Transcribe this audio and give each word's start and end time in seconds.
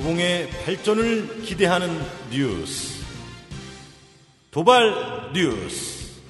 도봉의 0.00 0.48
발전을 0.64 1.42
기대하는 1.42 2.00
뉴스. 2.32 3.04
도발 4.50 5.30
뉴스. 5.34 6.22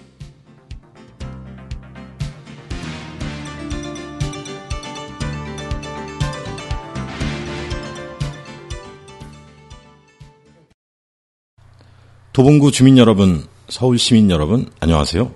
도봉구 12.32 12.72
주민 12.72 12.98
여러분, 12.98 13.46
서울 13.68 14.00
시민 14.00 14.32
여러분, 14.32 14.68
안녕하세요. 14.80 15.32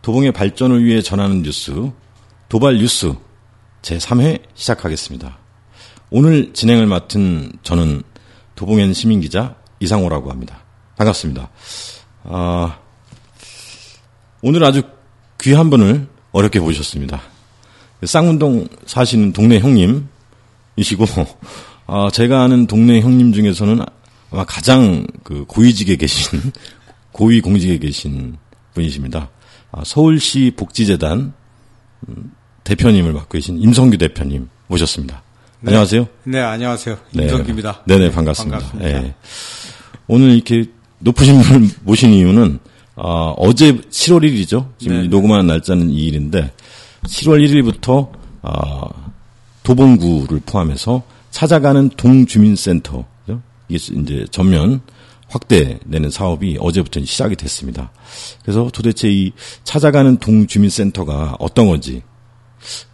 도봉의 0.00 0.32
발전을 0.32 0.82
위해 0.86 1.02
전하는 1.02 1.42
뉴스, 1.42 1.90
도발 2.48 2.78
뉴스 2.78 3.12
제3회 3.82 4.40
시작하겠습니다. 4.54 5.47
오늘 6.10 6.52
진행을 6.54 6.86
맡은 6.86 7.52
저는 7.62 8.02
도봉현 8.54 8.94
시민기자 8.94 9.56
이상호라고 9.80 10.30
합니다. 10.30 10.64
반갑습니다. 10.96 11.50
아, 12.24 12.78
오늘 14.42 14.64
아주 14.64 14.82
귀한 15.40 15.68
분을 15.68 16.08
어렵게 16.32 16.60
보셨습니다. 16.60 17.20
쌍문동 18.04 18.68
사시는 18.86 19.32
동네 19.32 19.58
형님이시고, 19.58 21.04
아, 21.86 22.08
제가 22.12 22.42
아는 22.42 22.66
동네 22.66 23.00
형님 23.00 23.32
중에서는 23.32 23.84
아마 24.30 24.44
가장 24.44 25.06
그 25.24 25.44
고위직에 25.46 25.96
계신, 25.96 26.52
고위 27.12 27.40
공직에 27.40 27.78
계신 27.78 28.38
분이십니다. 28.72 29.28
아, 29.72 29.82
서울시 29.84 30.52
복지재단 30.56 31.34
음, 32.08 32.32
대표님을 32.64 33.12
맡고 33.12 33.28
계신 33.28 33.60
임성규 33.60 33.98
대표님 33.98 34.48
모셨습니다. 34.68 35.22
네. 35.60 35.70
안녕하세요. 35.70 36.06
네, 36.24 36.40
안녕하세요. 36.40 36.96
임성규입니다. 37.12 37.82
네, 37.86 37.98
네, 37.98 38.10
반갑습니다. 38.12 38.58
반갑습니다. 38.58 39.00
네. 39.00 39.14
오늘 40.06 40.30
이렇게 40.30 40.66
높으신 41.00 41.40
분을 41.40 41.68
모신 41.82 42.12
이유는 42.12 42.60
어, 42.94 43.34
어제 43.36 43.72
7월 43.72 44.22
1일이죠. 44.22 44.68
지금 44.78 45.02
네. 45.02 45.08
녹음하는 45.08 45.46
날짜는 45.48 45.88
2일인데 45.88 46.50
7월 47.04 47.44
1일부터 47.44 48.10
어, 48.42 49.12
도봉구를 49.64 50.42
포함해서 50.46 51.02
찾아가는 51.30 51.88
동주민센터 51.90 53.04
이게 53.68 53.94
이제 54.00 54.24
전면 54.30 54.80
확대되는 55.28 56.10
사업이 56.10 56.56
어제부터 56.58 57.04
시작이 57.04 57.36
됐습니다. 57.36 57.90
그래서 58.42 58.70
도대체 58.72 59.10
이 59.10 59.32
찾아가는 59.64 60.16
동주민센터가 60.16 61.36
어떤 61.38 61.66
건지 61.66 62.02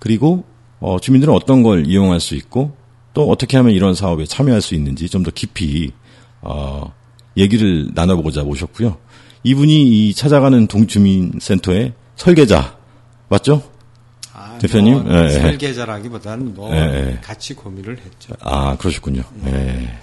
그리고 0.00 0.44
어, 0.84 1.00
주민들은 1.00 1.32
어떤 1.32 1.62
걸 1.62 1.86
이용할 1.86 2.20
수 2.20 2.34
있고 2.34 2.77
또 3.14 3.30
어떻게 3.30 3.56
하면 3.56 3.72
이런 3.72 3.94
사업에 3.94 4.27
참여할 4.27 4.60
수 4.60 4.74
있는지 4.74 5.08
좀 5.08 5.22
더 5.22 5.30
깊이 5.30 5.92
어, 6.42 6.92
얘기를 7.38 7.88
나눠보고자 7.94 8.42
모셨고요. 8.44 8.98
이분이 9.44 9.88
이 10.08 10.12
찾아가는 10.14 10.66
동주민센터의 10.66 11.94
설계자 12.16 12.76
맞죠? 13.30 13.62
아, 14.34 14.58
대표님 14.58 15.04
뭐, 15.04 15.22
네. 15.22 15.30
설계자라기보다는 15.30 16.54
뭐 16.54 16.70
네. 16.70 17.19
같이 17.22 17.54
고민을 17.54 17.96
했죠. 17.96 18.34
아 18.41 18.76
그러셨군요. 18.76 19.22
네. 19.42 19.52
네. 19.52 19.98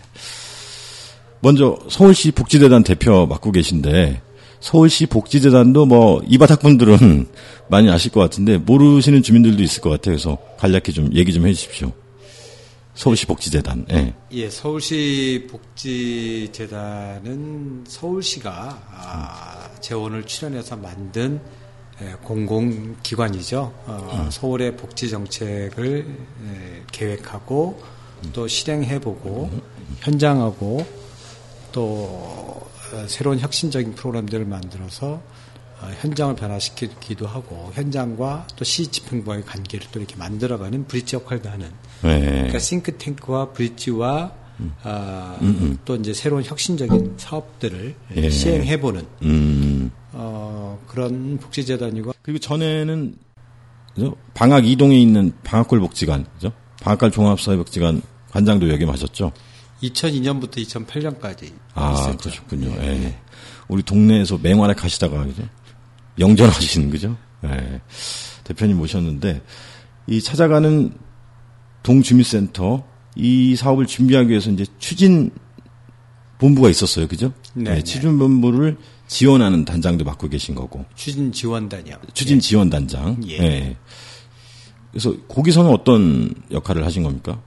먼저 1.41 1.77
서울시 1.89 2.31
복지재단 2.31 2.81
대표 2.83 3.27
맡고 3.27 3.51
계신데 3.51 4.19
서울시 4.61 5.07
복지재단도 5.07 5.85
뭐 5.85 6.21
이 6.27 6.37
바닥분들은 6.37 7.27
많이 7.67 7.89
아실 7.89 8.11
것 8.11 8.19
같은데 8.21 8.57
모르시는 8.57 9.23
주민들도 9.23 9.61
있을 9.63 9.81
것 9.81 9.89
같아요. 9.89 10.15
그래서 10.15 10.37
간략히 10.57 10.93
좀 10.93 11.09
얘기 11.13 11.33
좀 11.33 11.45
해주십시오. 11.47 11.91
서울시 12.93 13.25
복지재단. 13.25 13.85
예. 13.91 14.13
예, 14.31 14.49
서울시 14.49 15.47
복지재단은 16.59 17.85
서울시가 17.87 18.51
아, 18.91 19.69
재원을 19.79 20.23
출연해서 20.25 20.75
만든 20.77 21.39
예, 22.01 22.13
공공기관이죠. 22.23 23.73
어, 23.85 24.21
음. 24.25 24.31
서울의 24.31 24.75
복지 24.75 25.09
정책을 25.09 26.05
예, 26.45 26.83
계획하고 26.91 27.81
또 28.33 28.47
실행해보고 28.47 29.49
음. 29.53 29.61
현장하고 29.99 30.85
또 31.71 31.83
어, 31.83 32.69
새로운 33.07 33.39
혁신적인 33.39 33.95
프로그램들을 33.95 34.45
만들어서 34.45 35.21
어, 35.81 35.89
현장을 35.99 36.35
변화시키기도 36.35 37.25
하고 37.27 37.71
현장과 37.73 38.47
또 38.55 38.63
시 38.63 38.87
집행부와의 38.87 39.45
관계를 39.45 39.87
또 39.91 39.99
이렇게 39.99 40.15
만들어가는 40.15 40.85
브릿지 40.87 41.15
역할도 41.15 41.49
하는 41.49 41.67
네. 42.03 42.19
그러니까 42.19 42.59
싱크탱크와 42.59 43.49
브릿지와 43.51 44.31
음. 44.59 44.73
어, 44.83 45.37
음, 45.41 45.47
음. 45.59 45.77
또 45.85 45.95
이제 45.95 46.13
새로운 46.13 46.43
혁신적인 46.43 47.15
사업들을 47.17 47.95
예. 48.15 48.29
시행해보는 48.29 49.05
음. 49.23 49.91
어, 50.11 50.79
그런 50.87 51.37
복지재단이고 51.39 52.13
그리고 52.21 52.39
전에는 52.39 53.15
그죠? 53.95 54.15
방학 54.33 54.67
이동에 54.67 54.99
있는 54.99 55.33
방학골 55.43 55.79
복지관 55.79 56.25
그죠? 56.35 56.51
방학갈 56.81 57.11
종합사회복지관 57.11 58.01
관장도 58.29 58.69
역임하셨죠. 58.69 59.31
2002년부터 59.83 60.57
2008년까지 60.57 61.51
아, 61.73 61.93
있었죠. 61.93 62.17
그러셨군요. 62.17 62.71
예. 62.81 62.87
예. 62.87 63.19
우리 63.67 63.83
동네에서 63.83 64.37
맹활에 64.41 64.73
가시다가 64.73 65.25
이제 65.25 65.43
영전하시는 66.19 66.89
거죠. 66.89 67.17
예. 67.45 67.81
대표님 68.43 68.77
모셨는데 68.77 69.41
이 70.07 70.21
찾아가는 70.21 70.91
동주민센터 71.83 72.85
이 73.15 73.55
사업을 73.55 73.87
준비하기 73.87 74.29
위해서 74.29 74.51
이제 74.51 74.65
추진 74.79 75.31
본부가 76.37 76.69
있었어요, 76.69 77.07
그죠? 77.07 77.33
네. 77.53 77.75
네 77.75 77.83
추진 77.83 78.17
본부를 78.17 78.77
지원하는 79.07 79.65
단장도 79.65 80.05
맡고 80.05 80.29
계신 80.29 80.55
거고. 80.55 80.85
추진 80.95 81.31
지원단이요. 81.31 81.97
추진 82.13 82.37
네. 82.37 82.41
지원 82.41 82.69
단장. 82.69 83.21
예. 83.27 83.37
예. 83.39 83.77
그래서 84.91 85.15
거기서는 85.27 85.71
어떤 85.71 86.33
역할을 86.51 86.85
하신 86.85 87.03
겁니까? 87.03 87.41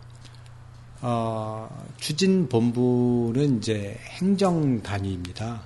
어, 1.07 1.69
추진본부는 1.99 3.59
이제 3.59 3.99
행정단위입니다. 4.09 5.61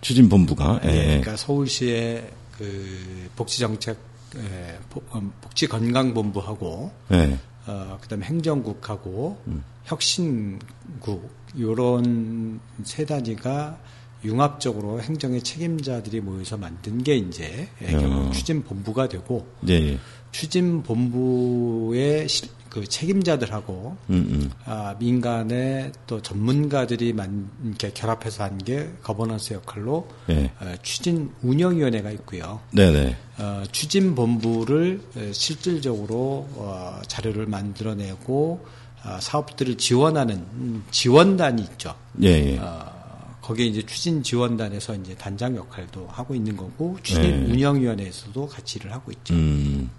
추진본부가? 0.00 0.82
예. 0.84 0.88
예. 0.88 1.04
그러니까 1.06 1.36
서울시의 1.36 2.30
그 2.56 3.28
복지정책, 3.34 3.98
예, 4.36 4.78
어, 5.10 5.32
복지건강본부하고, 5.40 6.92
예. 7.10 7.38
어, 7.66 7.98
그 8.00 8.06
다음에 8.06 8.24
행정국하고, 8.26 9.42
음. 9.48 9.64
혁신국, 9.82 11.28
요런 11.58 12.60
세 12.84 13.04
단위가 13.04 13.76
융합적으로 14.24 15.02
행정의 15.02 15.42
책임자들이 15.42 16.20
모여서 16.20 16.56
만든 16.56 17.02
게 17.02 17.16
이제 17.16 17.68
어. 17.82 17.86
결국 17.88 18.32
추진본부가 18.32 19.08
되고, 19.08 19.44
예. 19.68 19.98
추진본부의 20.30 22.28
그 22.74 22.84
책임자들하고 22.84 23.96
음, 24.10 24.14
음. 24.30 24.50
아, 24.64 24.96
민간의 24.98 25.92
또 26.08 26.20
전문가들이 26.20 27.12
만, 27.12 27.48
이렇게 27.64 27.92
결합해서 27.92 28.42
한 28.42 28.58
게 28.58 28.90
거버넌스 29.04 29.52
역할로 29.54 30.08
네. 30.26 30.50
어, 30.60 30.74
추진 30.82 31.30
운영위원회가 31.42 32.10
있고요. 32.10 32.60
네네. 32.72 33.16
어, 33.38 33.62
추진 33.70 34.16
본부를 34.16 35.00
실질적으로 35.32 36.48
어, 36.54 37.00
자료를 37.06 37.46
만들어내고 37.46 38.66
어, 39.04 39.18
사업들을 39.20 39.76
지원하는 39.76 40.82
지원단이 40.90 41.62
있죠. 41.62 41.94
예. 42.22 42.28
예. 42.28 42.58
어, 42.58 43.38
거기에 43.40 43.66
이제 43.66 43.82
추진 43.86 44.24
지원단에서 44.24 44.96
이제 44.96 45.14
단장 45.14 45.54
역할도 45.54 46.08
하고 46.10 46.34
있는 46.34 46.56
거고 46.56 46.96
추진 47.04 47.44
네. 47.44 47.52
운영위원회에서도 47.52 48.48
같이 48.48 48.78
일을 48.80 48.92
하고 48.92 49.12
있죠. 49.12 49.34
음. 49.34 49.90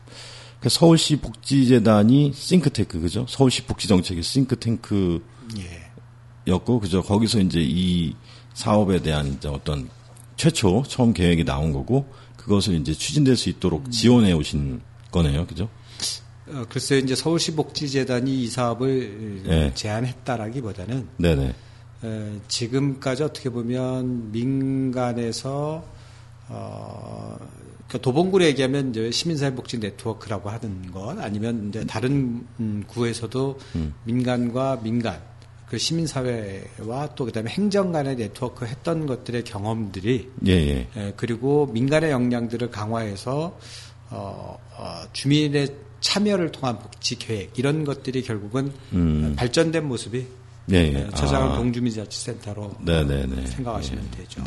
그 0.65 0.69
서울시 0.69 1.17
복지재단이 1.17 2.31
싱크탱크 2.33 2.99
그죠? 2.99 3.27
서울시 3.29 3.61
복지정책의 3.65 4.23
싱크탱크였고 4.23 5.21
예. 5.59 6.79
그죠? 6.81 7.03
거기서 7.03 7.39
이제 7.41 7.59
이 7.61 8.15
사업에 8.55 8.99
대한 8.99 9.27
이제 9.27 9.47
어떤 9.47 9.87
최초 10.37 10.81
처음 10.81 11.13
계획이 11.13 11.45
나온 11.45 11.71
거고 11.71 12.11
그것을 12.35 12.73
이제 12.77 12.93
추진될 12.93 13.37
수 13.37 13.49
있도록 13.49 13.85
음. 13.85 13.91
지원해 13.91 14.33
오신 14.33 14.81
거네요, 15.11 15.45
그죠? 15.45 15.69
어, 16.47 16.65
글쎄요, 16.67 16.97
이제 16.97 17.13
서울시 17.13 17.55
복지재단이 17.55 18.45
이 18.45 18.47
사업을 18.47 19.43
네. 19.45 19.71
제안했다라기보다는 19.75 21.09
네네. 21.17 21.53
에, 22.05 22.39
지금까지 22.47 23.21
어떻게 23.21 23.51
보면 23.51 24.31
민간에서 24.31 25.85
어, 26.47 27.37
그러니까 27.87 28.03
도봉구로 28.03 28.43
얘기하면 28.45 28.89
이제 28.89 29.11
시민사회복지 29.11 29.79
네트워크라고 29.79 30.49
하는 30.49 30.91
것 30.91 31.17
아니면 31.19 31.69
이제 31.69 31.85
다른 31.85 32.45
음, 32.59 32.83
구에서도 32.87 33.59
음. 33.75 33.93
민간과 34.05 34.79
민간 34.81 35.21
그 35.67 35.77
시민사회와 35.77 37.15
또 37.15 37.25
그다음에 37.25 37.49
행정 37.51 37.91
간의 37.91 38.15
네트워크 38.15 38.65
했던 38.65 39.05
것들의 39.05 39.43
경험들이 39.43 40.31
예, 40.47 40.51
예. 40.51 40.87
예, 40.95 41.13
그리고 41.15 41.67
민간의 41.67 42.11
역량들을 42.11 42.69
강화해서 42.71 43.57
어, 44.09 44.59
어, 44.77 45.01
주민의 45.13 45.75
참여를 46.01 46.51
통한 46.51 46.77
복지 46.77 47.17
계획 47.17 47.57
이런 47.57 47.83
것들이 47.83 48.21
결국은 48.21 48.71
음. 48.93 49.33
발전된 49.35 49.87
모습이 49.87 50.25
예, 50.71 50.75
예. 50.75 50.91
네, 50.91 51.09
찾아가는 51.11 51.53
아. 51.53 51.57
동주민자치센터로 51.57 52.77
네 52.81 53.03
네 53.03 53.25
네. 53.25 53.45
생각하시면 53.47 54.09
예. 54.13 54.17
되죠. 54.17 54.43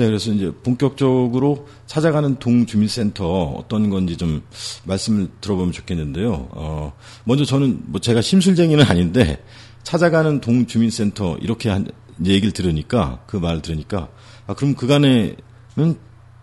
네. 0.00 0.06
네, 0.06 0.06
그래서 0.06 0.32
이제 0.32 0.50
본격적으로 0.50 1.68
찾아가는 1.86 2.36
동주민센터 2.36 3.54
어떤 3.58 3.90
건지 3.90 4.16
좀 4.16 4.42
말씀을 4.84 5.28
들어보면 5.42 5.72
좋겠는데요. 5.72 6.48
어, 6.52 6.94
먼저 7.24 7.44
저는 7.44 7.82
뭐 7.84 8.00
제가 8.00 8.22
심술쟁이는 8.22 8.82
아닌데 8.86 9.44
찾아가는 9.82 10.40
동주민센터 10.40 11.36
이렇게 11.42 11.68
한 11.68 11.86
이제 12.18 12.32
얘기를 12.32 12.52
들으니까 12.52 13.20
그 13.26 13.36
말을 13.36 13.60
들으니까 13.60 14.08
아, 14.46 14.54
그럼 14.54 14.74
그간에는 14.74 15.36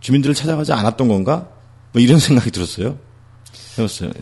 주민들을 0.01 0.35
찾아가지 0.35 0.71
않았던 0.73 1.07
건가? 1.07 1.49
뭐 1.93 2.01
이런 2.01 2.19
생각이 2.21 2.51
들었어요. 2.51 2.99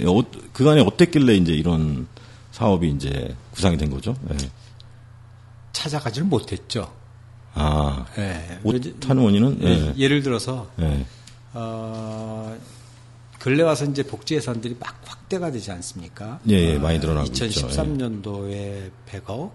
어, 0.06 0.24
그간에 0.54 0.80
어땠길래 0.80 1.36
이제 1.36 1.52
이런 1.52 2.08
사업이 2.54 2.90
이제 2.90 3.36
구상이 3.52 3.76
된 3.76 3.90
거죠? 3.90 4.16
예. 4.32 4.38
찾아가지를 5.74 6.26
못했죠. 6.26 6.90
아, 7.56 8.06
예. 8.18 8.60
못하는 8.64 9.24
원인은? 9.24 9.60
예, 9.64 9.68
예. 9.68 9.94
예 9.98 10.08
를 10.08 10.22
들어서 10.22 10.70
예. 10.80 11.06
어, 11.54 12.56
근래 13.40 13.64
와서 13.64 13.86
이제 13.86 14.04
복지 14.04 14.36
예산들이 14.36 14.76
막 14.80 15.00
확대가 15.06 15.52
되지 15.52 15.72
않습니까? 15.72 16.40
예, 16.50 16.74
예, 16.74 16.78
많이 16.78 17.00
늘어나고 17.00 17.28
있죠. 17.28 17.46
예. 17.46 17.50
2013년도에 17.50 18.92
100억, 19.10 19.52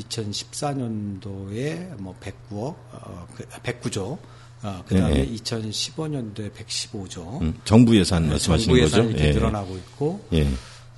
2014년도에 0.00 2.00
뭐 2.00 2.14
109억, 2.20 2.74
어, 2.92 3.26
그, 3.34 3.44
109조, 3.46 4.18
어, 4.62 4.82
그 4.86 4.98
다음에 4.98 5.16
예, 5.16 5.20
예. 5.20 5.26
2015년도에 5.36 6.52
115조. 6.54 7.42
음, 7.42 7.54
정부 7.64 7.96
예산 7.98 8.28
말씀하시는 8.28 8.66
정부 8.66 8.80
예산이 8.82 9.12
거죠? 9.12 9.18
이렇게 9.18 9.32
늘어나고 9.38 9.76
있고, 9.76 10.26
예. 10.32 10.48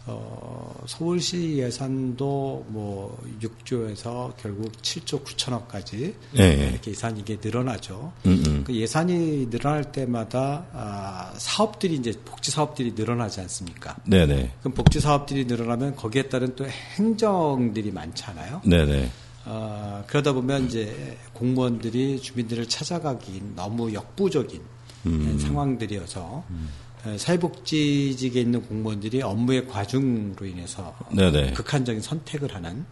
어, 0.09 0.73
서울시 0.87 1.59
예산도 1.59 2.67
뭐 2.69 3.19
6조에서 3.41 4.35
결국 4.37 4.71
7조 4.73 5.25
9천억까지 5.25 6.15
예, 6.39 6.43
예. 6.43 6.69
이렇게 6.71 6.93
예산이 6.93 7.21
이게 7.21 7.39
늘어나죠. 7.43 8.13
음, 8.27 8.43
음. 8.47 8.65
그 8.65 8.75
예산이 8.75 9.51
늘어날 9.51 9.91
때마다 9.91 10.67
아, 10.73 11.33
사업들이 11.37 11.95
이제 11.97 12.13
복지 12.25 12.53
사업들이 12.53 12.93
늘어나지 12.95 13.41
않습니까? 13.41 13.97
네네. 14.07 14.53
그럼 14.61 14.75
복지 14.75 15.01
사업들이 15.01 15.45
늘어나면 15.45 15.97
거기에 15.97 16.29
따른 16.29 16.55
또 16.55 16.67
행정들이 16.67 17.91
많잖아요. 17.91 18.63
네네. 18.65 19.11
아, 19.45 20.05
그러다 20.07 20.33
보면 20.33 20.67
이제 20.67 21.19
공무원들이 21.33 22.21
주민들을 22.21 22.69
찾아가기 22.69 23.43
너무 23.57 23.93
역부족인 23.93 24.61
음. 25.07 25.39
상황들이어서 25.39 26.45
에, 26.49 26.86
사회복지직에 27.19 28.41
있는 28.41 28.63
공무원들이 28.63 29.23
업무의 29.23 29.69
과중으로 29.69 30.47
인해서 30.47 30.95
네네. 31.11 31.49
음. 31.51 31.55
극한적인 31.55 32.03
선택을 32.03 32.55
하는 32.55 32.85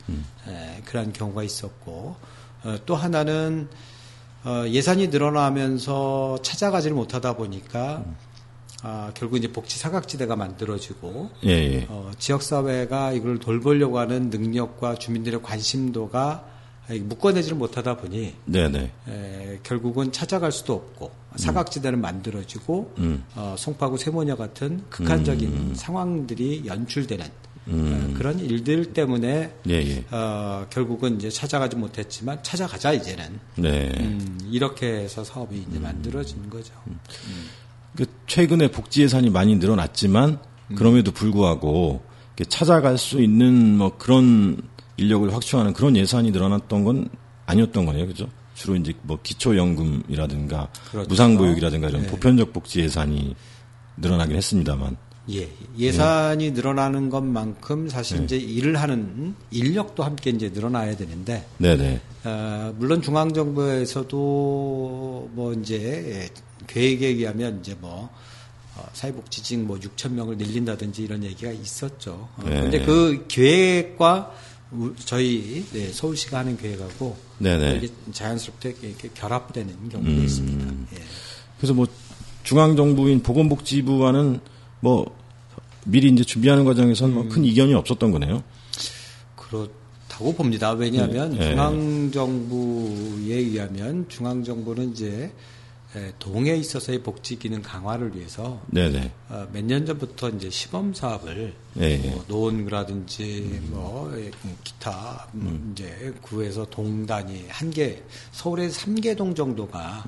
에, 0.49 0.83
그러한 0.85 1.13
경우가 1.13 1.43
있었고 1.43 2.17
어, 2.65 2.77
또 2.87 2.95
하나는 2.95 3.69
어, 4.45 4.65
예산이 4.69 5.09
늘어나면서 5.09 6.39
찾아가지를 6.43 6.95
못하다 6.95 7.37
보니까 7.37 8.05
음. 8.07 8.17
아, 8.87 9.11
결국 9.15 9.39
이제 9.39 9.51
복지 9.51 9.79
사각지대가 9.79 10.37
만들어지고 10.37 11.31
예, 11.47 11.51
예. 11.51 11.87
어, 11.89 12.11
지역 12.19 12.43
사회가 12.43 13.13
이걸 13.13 13.39
돌보려고 13.39 13.99
하는 13.99 14.29
능력과 14.29 14.97
주민들의 14.97 15.43
관심도가 15.43 16.45
묶어내지를 16.89 17.57
못하다 17.57 17.97
보니 17.97 18.35
네네. 18.45 18.93
에, 19.09 19.59
결국은 19.63 20.13
찾아갈 20.13 20.53
수도 20.53 20.75
없고 20.75 21.11
사각지대는 21.37 22.01
만들어지고 22.01 22.93
음. 22.99 23.25
어, 23.35 23.55
송파구 23.59 23.99
세모녀 23.99 24.37
같은 24.37 24.83
극한적인 24.91 25.75
상황들이 25.75 26.65
연출되는 26.67 27.27
음. 27.69 28.13
어, 28.15 28.19
그런 28.19 28.39
일들 28.39 28.93
때문에 28.93 29.55
예, 29.69 29.73
예. 29.73 30.05
어, 30.11 30.67
결국은 30.71 31.17
이제 31.17 31.31
찾아가지 31.31 31.77
못했지만 31.77 32.43
찾아가자 32.43 32.93
이제는 32.93 33.41
네. 33.57 33.91
음, 34.01 34.39
이렇게 34.51 34.87
해서 34.87 35.25
사업이 35.25 35.65
이제 35.69 35.79
만들어진 35.79 36.51
거죠. 36.51 36.75
그 37.97 38.05
최근에 38.27 38.71
복지 38.71 39.03
예산이 39.03 39.31
많이 39.31 39.57
늘어났지만 39.57 40.41
그럼에도 40.75 41.13
불구하고 41.13 42.03
찾아갈 42.49 42.99
수 42.99 43.23
있는 43.23 43.79
뭐 43.79 43.97
그런 43.97 44.61
인력을 44.97 45.33
확충하는 45.33 45.73
그런 45.73 45.97
예산이 45.97 46.31
늘어났던 46.31 46.85
건 46.85 47.09
아니었던 47.47 47.87
거네요. 47.87 48.07
그죠? 48.07 48.29
주로 48.55 48.77
이제 48.77 48.93
뭐 49.03 49.19
기초연금이라든가 49.23 50.69
그렇죠. 50.91 51.09
무상보육이라든가 51.09 51.89
이런 51.89 52.03
네. 52.03 52.09
보편적 52.09 52.53
복지 52.53 52.81
예산이 52.81 53.35
늘어나긴 53.97 54.37
했습니다만. 54.37 54.97
예, 55.31 55.49
예산이 55.79 56.51
늘어나는 56.51 57.09
것만큼 57.09 57.89
사실 57.89 58.19
네. 58.19 58.25
이제 58.25 58.37
일을 58.37 58.77
하는 58.77 59.35
인력도 59.51 60.05
함께 60.05 60.31
이제 60.31 60.51
늘어나야 60.51 60.97
되는데 60.97 61.47
네네. 61.59 62.01
어, 62.25 62.75
물론 62.79 63.01
중앙정부에서도 63.01 65.31
뭐 65.33 65.53
이제 65.55 65.77
예, 65.77 66.29
계획에 66.67 67.07
의하면 67.09 67.61
이제 67.61 67.75
뭐 67.81 68.11
어, 68.77 68.85
사회복지직 68.93 69.61
뭐 69.61 69.79
6천 69.79 70.13
명을 70.13 70.37
늘린다든지 70.37 71.03
이런 71.03 71.23
얘기가 71.25 71.51
있었죠. 71.53 72.29
어, 72.37 72.43
네. 72.45 72.61
근데 72.61 72.85
그 72.85 73.25
계획과 73.29 74.31
우- 74.31 74.54
저희 75.05 75.65
네, 75.73 75.93
서울시가 75.93 76.39
하는 76.39 76.57
계획하고. 76.57 77.17
이게 77.77 77.89
자연스럽게 78.13 78.77
이렇게 78.83 79.09
결합되는 79.15 79.89
경우도 79.89 80.11
음. 80.11 80.25
있습니다. 80.25 80.67
예. 80.97 81.03
그래서 81.59 81.75
뭐 81.75 81.87
중앙 82.43 82.77
정부인 82.77 83.23
보건복지부와는 83.23 84.41
뭐 84.81 85.17
미리 85.87 86.11
이제 86.11 86.25
준비하는 86.25 86.65
과정에서는 86.65 87.15
뭐큰 87.15 87.45
이견이 87.45 87.75
없었던 87.75 88.11
거네요. 88.11 88.43
그렇다고 89.37 90.35
봅니다. 90.35 90.73
왜냐하면 90.73 91.37
네. 91.37 91.51
중앙 91.51 92.11
정부에 92.11 93.35
의하면 93.35 94.07
중앙 94.09 94.43
정부는 94.45 94.93
이제 94.93 95.07
에, 95.09 95.31
동에 96.19 96.57
있어서의 96.57 97.03
복지 97.03 97.39
기능 97.39 97.63
강화를 97.63 98.17
위해서 98.17 98.61
네네. 98.69 99.13
몇년 99.53 99.87
전부터 99.87 100.31
이제 100.31 100.51
시범 100.51 100.93
사업을 100.95 101.55
예, 101.79 101.83
예. 101.83 102.11
뭐 102.11 102.25
노원구라든지 102.29 103.61
뭐 103.71 104.13
예, 104.17 104.31
기타 104.65 105.29
음, 105.35 105.73
이제 105.73 106.13
구에서 106.23 106.65
동단이 106.67 107.47
한개 107.49 108.03
서울에 108.33 108.69
3개 108.69 109.17
동 109.17 109.35
정도가 109.35 110.05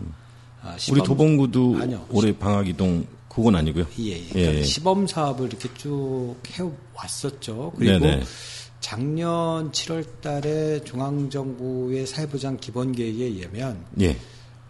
아, 0.62 0.72
우리 0.72 1.00
시범- 1.00 1.04
도봉구도 1.04 1.76
아니요. 1.80 2.06
올해 2.10 2.36
방학이동 2.36 3.06
그건 3.28 3.54
아니고요. 3.56 3.86
예, 4.00 4.04
예. 4.04 4.16
예, 4.16 4.28
그러니까 4.32 4.54
예. 4.56 4.62
시범 4.64 5.06
사업을 5.06 5.46
이렇게 5.48 5.68
쭉 5.74 6.36
해왔었죠. 6.50 7.72
그리고 7.76 7.98
네네. 8.06 8.22
작년 8.80 9.70
7월 9.72 10.04
달에 10.20 10.80
중앙정부의 10.84 12.06
사회보장 12.06 12.56
기본 12.60 12.92
계획에 12.92 13.24
의하면 13.24 13.84
예. 14.00 14.16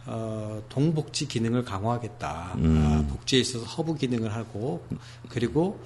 어, 0.06 0.62
동복지 0.68 1.26
기능을 1.28 1.64
강화하겠다. 1.64 2.54
음. 2.58 2.84
아, 3.08 3.12
복지에 3.12 3.40
있어서 3.40 3.64
허브 3.64 3.94
기능을 3.96 4.32
하고 4.34 4.84
그리고 5.28 5.80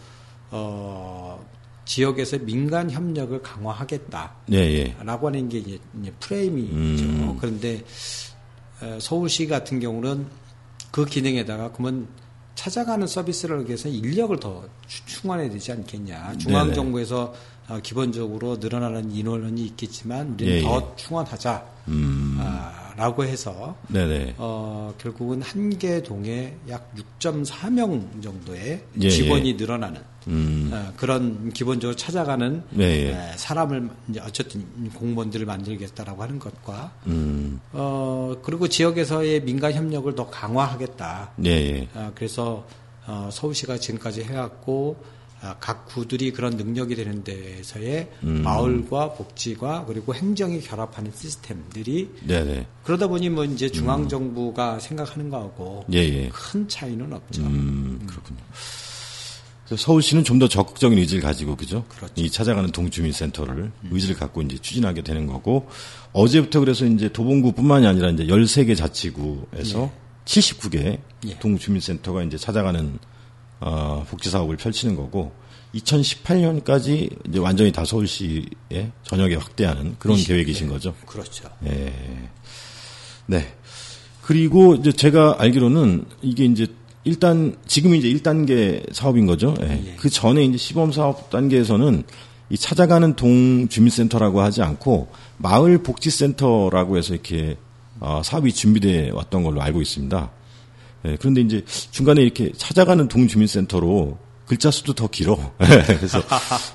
어, 0.51 1.45
지역에서 1.85 2.39
민간 2.39 2.91
협력을 2.91 3.41
강화하겠다. 3.43 4.33
예, 4.53 4.57
예. 4.59 4.97
라고 5.03 5.29
하는 5.29 5.49
게 5.49 5.59
이제, 5.59 5.79
이제 6.01 6.13
프레임이죠. 6.21 6.75
음. 7.05 7.37
그런데 7.41 7.83
어, 8.83 8.99
서울시 9.01 9.47
같은 9.47 9.81
경우는 9.81 10.27
그 10.91 11.05
기능에다가 11.05 11.73
그러면 11.73 12.09
찾아가는 12.55 13.07
서비스를 13.07 13.67
위해서 13.67 13.89
인력을 13.89 14.39
더 14.39 14.65
추- 14.87 15.05
충원해야 15.07 15.49
되지 15.51 15.73
않겠냐. 15.73 16.35
중앙 16.39 16.73
정부에서 16.75 17.33
어, 17.69 17.79
기본적으로 17.83 18.57
늘어나는 18.57 19.13
인원이 19.13 19.63
있겠지만 19.67 20.33
우리는 20.35 20.57
예, 20.59 20.63
더 20.63 20.95
충원하자. 20.97 21.65
음. 21.89 22.37
아, 23.01 23.05
라고 23.05 23.25
해서 23.25 23.77
네네. 23.89 24.35
어, 24.39 24.95
결국은 24.99 25.41
한 25.43 25.71
개 25.81 26.03
동에 26.03 26.55
약 26.69 26.93
6.4명 27.21 28.23
정도의 28.23 28.83
예, 29.01 29.09
직원이 29.09 29.55
늘어나는 29.55 30.03
음. 30.27 30.71
어, 30.73 30.93
그런 30.97 31.51
기본적으로 31.53 31.97
찾아가는 31.97 32.63
네, 32.71 32.85
예. 33.07 33.09
에, 33.13 33.37
사람을 33.37 33.89
이제 34.09 34.21
어쨌든 34.21 34.63
공무원들을 34.95 35.47
만들겠다라고 35.47 36.23
하는 36.23 36.39
것과 36.39 36.93
음. 37.07 37.61
어, 37.73 38.37
그리고 38.43 38.69
지역에서의 38.69 39.43
민간 39.45 39.73
협력을 39.73 40.15
더 40.15 40.29
강화하겠다. 40.29 41.31
예, 41.47 41.51
예. 41.51 41.89
아, 41.95 42.11
그래서 42.15 42.67
어, 43.07 43.31
서울시가 43.33 43.79
지금까지 43.79 44.25
해왔고 44.25 44.97
아, 45.03 45.20
각 45.59 45.87
구들이 45.87 46.33
그런 46.33 46.57
능력이 46.57 46.95
되는 46.95 47.25
데에서의 47.25 48.11
음. 48.25 48.43
마을과 48.43 49.15
복지과 49.15 49.87
그리고 49.87 50.15
행정이 50.15 50.61
결합하는 50.61 51.13
시스템들이 51.15 52.11
네네. 52.27 52.67
그러다 52.85 53.09
보니 53.09 53.31
뭐 53.31 53.45
이제 53.45 53.71
중앙 53.71 54.07
정부가 54.09 54.79
생각하는 54.79 55.31
거하고 55.31 55.85
예, 55.93 55.99
예. 55.99 56.29
큰 56.31 56.69
차이는 56.69 57.13
없죠. 57.13 57.43
음, 57.43 58.03
그렇군요. 58.07 58.39
그래서 59.71 59.85
서울시는 59.85 60.25
좀 60.25 60.41
더 60.41 60.49
적극적인 60.49 60.99
의지를 60.99 61.23
가지고, 61.23 61.55
그죠? 61.55 61.85
그렇죠. 61.89 62.13
이 62.17 62.29
찾아가는 62.29 62.73
동주민 62.73 63.13
센터를 63.13 63.71
의지를 63.91 64.17
갖고 64.17 64.43
이제 64.43 64.57
추진하게 64.59 65.03
되는 65.03 65.27
거고, 65.27 65.69
어제부터 66.13 66.59
그래서 66.61 66.87
이제 66.87 67.09
도봉구뿐만이 67.13 67.87
아니라 67.87 68.11
이제 68.11 68.25
13개 68.25 68.77
자치구에서 68.77 69.93
79개 70.25 70.99
예. 71.27 71.39
동주민 71.39 71.81
센터가 71.81 72.25
이제 72.25 72.37
찾아가는 72.37 72.99
어, 73.61 74.05
복지 74.09 74.31
사업을 74.31 74.57
펼치는 74.57 74.97
거고 74.97 75.33
2018년까지 75.75 77.11
이제 77.29 77.39
완전히 77.39 77.73
다 77.73 77.85
서울시에 77.85 78.91
전역에 79.05 79.37
확대하는 79.37 79.97
그런 79.99 80.17
20, 80.17 80.29
계획이신 80.29 80.67
네. 80.67 80.73
거죠. 80.73 80.95
그렇죠. 81.07 81.49
예. 81.67 81.93
네. 83.27 83.55
그리고 84.23 84.75
이제 84.75 84.93
제가 84.93 85.37
알기로는 85.39 86.07
이게 86.23 86.45
이제 86.45 86.67
일단 87.05 87.57
지금 87.67 87.95
이제 87.95 88.09
1단계 88.09 88.93
사업인 88.93 89.27
거죠. 89.27 89.55
예. 89.63 89.71
예. 89.71 89.97
그 89.97 90.11
전에 90.11 90.45
이제 90.45 90.57
시범 90.57 90.93
사업 90.93 91.31
단계에서는 91.31 92.05
이 92.51 92.59
찾아가는 92.59 93.15
동 93.15 93.69
주민센터라고 93.69 94.41
하지 94.41 94.63
않고 94.63 95.09
마을 95.37 95.83
복지센터라고 95.83 96.97
해서 96.97 97.15
이렇게 97.15 97.57
어, 98.01 98.23
사업이 98.25 98.53
준비돼 98.53 99.11
왔던 99.11 99.45
걸로 99.45 99.63
알고 99.63 99.81
있습니다. 99.81 100.31
예, 101.05 101.17
그런데 101.19 101.41
이제 101.41 101.65
중간에 101.91 102.23
이렇게 102.23 102.53
찾아가는 102.57 103.09
동주민센터로 103.09 104.19
글자 104.47 104.71
수도 104.71 104.95
더 104.95 105.07
길어. 105.07 105.53
그래서 105.59 106.21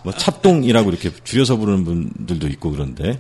뭐 0.03 0.13
찻동이라고 0.13 0.89
이렇게 0.89 1.12
줄여서 1.24 1.58
부르는 1.58 1.84
분들도 1.84 2.48
있고 2.48 2.72
그런데 2.72 3.20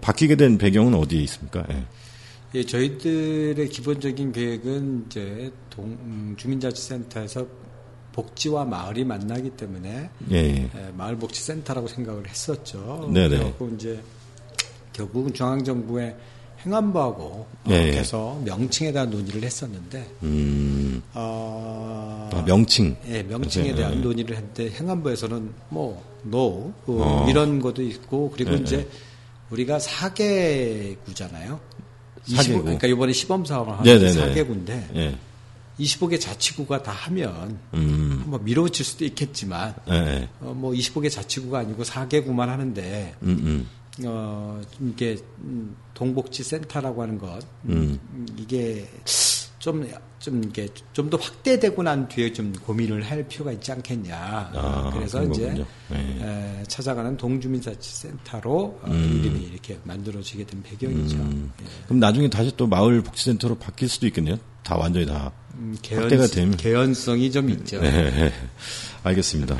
바뀌게 0.00 0.36
된 0.36 0.58
배경은 0.58 0.94
어디에 0.94 1.20
있습니까? 1.22 1.64
예. 1.70 1.84
예, 2.54 2.64
저희들의 2.64 3.68
기본적인 3.68 4.32
계획은 4.32 5.04
이제 5.06 5.50
동, 5.70 5.86
음, 5.86 6.34
주민자치센터에서 6.36 7.46
복지와 8.12 8.66
마을이 8.66 9.04
만나기 9.04 9.50
때문에 9.50 10.10
예, 10.30 10.36
예. 10.36 10.70
예, 10.74 10.92
마을복지센터라고 10.96 11.88
생각을 11.88 12.28
했었죠. 12.28 13.10
네네. 13.12 13.28
그래갖고 13.28 13.70
이제 13.74 14.02
결국은 14.92 15.32
중앙정부의 15.32 16.14
행안부하고 16.64 17.46
예, 17.68 17.74
어, 17.74 17.76
예. 17.76 17.92
해서 17.98 18.40
명칭에 18.44 18.92
대한 18.92 19.10
논의를 19.10 19.42
했었는데 19.42 20.10
음, 20.22 21.02
어, 21.14 22.30
아, 22.32 22.42
명칭. 22.42 22.96
예, 23.08 23.22
명칭에 23.22 23.68
예, 23.68 23.74
대한 23.74 23.94
예. 23.94 23.96
논의를 23.96 24.36
했는데 24.36 24.70
행안부에서는 24.70 25.52
뭐 25.70 26.02
no 26.26 26.38
어, 26.38 26.74
어. 26.86 27.26
이런 27.28 27.60
것도 27.60 27.82
있고 27.82 28.30
그리고 28.30 28.52
예, 28.52 28.56
이제 28.56 28.88
우리가 29.50 29.78
4개구잖아요. 29.78 31.58
4개구. 32.26 32.62
그러니까 32.62 32.86
이번에 32.86 33.12
시범 33.12 33.44
사업을 33.44 33.78
하는 33.78 33.84
네네네. 33.84 34.34
4개구인데 34.34 34.96
예. 34.96 35.18
25개 35.80 36.20
자치구가 36.20 36.82
다 36.82 36.92
하면 36.92 37.58
음, 37.74 38.18
한번 38.22 38.44
미뤄질 38.44 38.84
수도 38.84 39.04
있겠지만 39.04 39.74
예, 39.90 39.94
예. 39.94 40.28
어, 40.40 40.54
뭐 40.54 40.72
25개 40.72 41.10
자치구가 41.10 41.60
아니고 41.60 41.82
4개구만 41.82 42.46
하는데 42.46 43.14
음, 43.22 43.28
음. 43.28 43.68
어, 44.04 44.60
좀 44.76 44.88
이게 44.90 45.16
음, 45.40 45.76
동복지 45.94 46.42
센터라고 46.42 47.02
하는 47.02 47.18
것 47.18 47.38
음. 47.66 47.98
음, 48.14 48.26
이게 48.38 48.88
좀, 49.58 49.86
좀 50.18 50.42
이게 50.44 50.66
좀 50.92 51.08
더 51.08 51.16
확대되고 51.18 51.82
난 51.84 52.08
뒤에 52.08 52.32
좀 52.32 52.52
고민을 52.52 53.02
할 53.02 53.22
필요가 53.28 53.52
있지 53.52 53.70
않겠냐. 53.70 54.16
아, 54.54 54.90
그래서 54.92 55.22
이제. 55.24 55.64
네. 55.88 56.18
에, 56.20 56.62
찾아가는 56.66 57.16
동주민자치센터로 57.16 58.80
어, 58.82 58.88
음. 58.88 59.20
이름이 59.22 59.44
이렇게 59.44 59.78
만들어지게 59.84 60.46
된 60.46 60.62
배경이죠. 60.62 61.16
예. 61.16 61.64
그럼 61.84 62.00
나중에 62.00 62.28
다시 62.28 62.50
또 62.56 62.66
마을 62.66 63.02
복지센터로 63.02 63.56
바뀔 63.56 63.88
수도 63.88 64.06
있겠네요. 64.08 64.36
다 64.64 64.76
완전히 64.76 65.06
다. 65.06 65.30
음, 65.54 65.76
확대가 65.90 66.26
되면. 66.26 66.56
개연성이 66.56 67.30
좀 67.30 67.48
있죠. 67.50 67.80
네, 67.80 68.32
알겠습니다. 69.04 69.56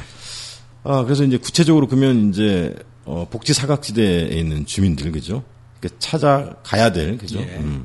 아, 0.84 1.04
그래서 1.04 1.22
이제 1.22 1.36
구체적으로 1.36 1.86
그러면 1.86 2.30
이제 2.30 2.74
어, 3.04 3.26
복지 3.30 3.52
사각지대에 3.54 4.28
있는 4.38 4.64
주민들 4.66 5.10
그죠? 5.12 5.42
그러니까 5.80 5.98
찾아가야 5.98 6.92
될 6.92 7.18
그죠? 7.18 7.40
예. 7.40 7.56
음. 7.58 7.84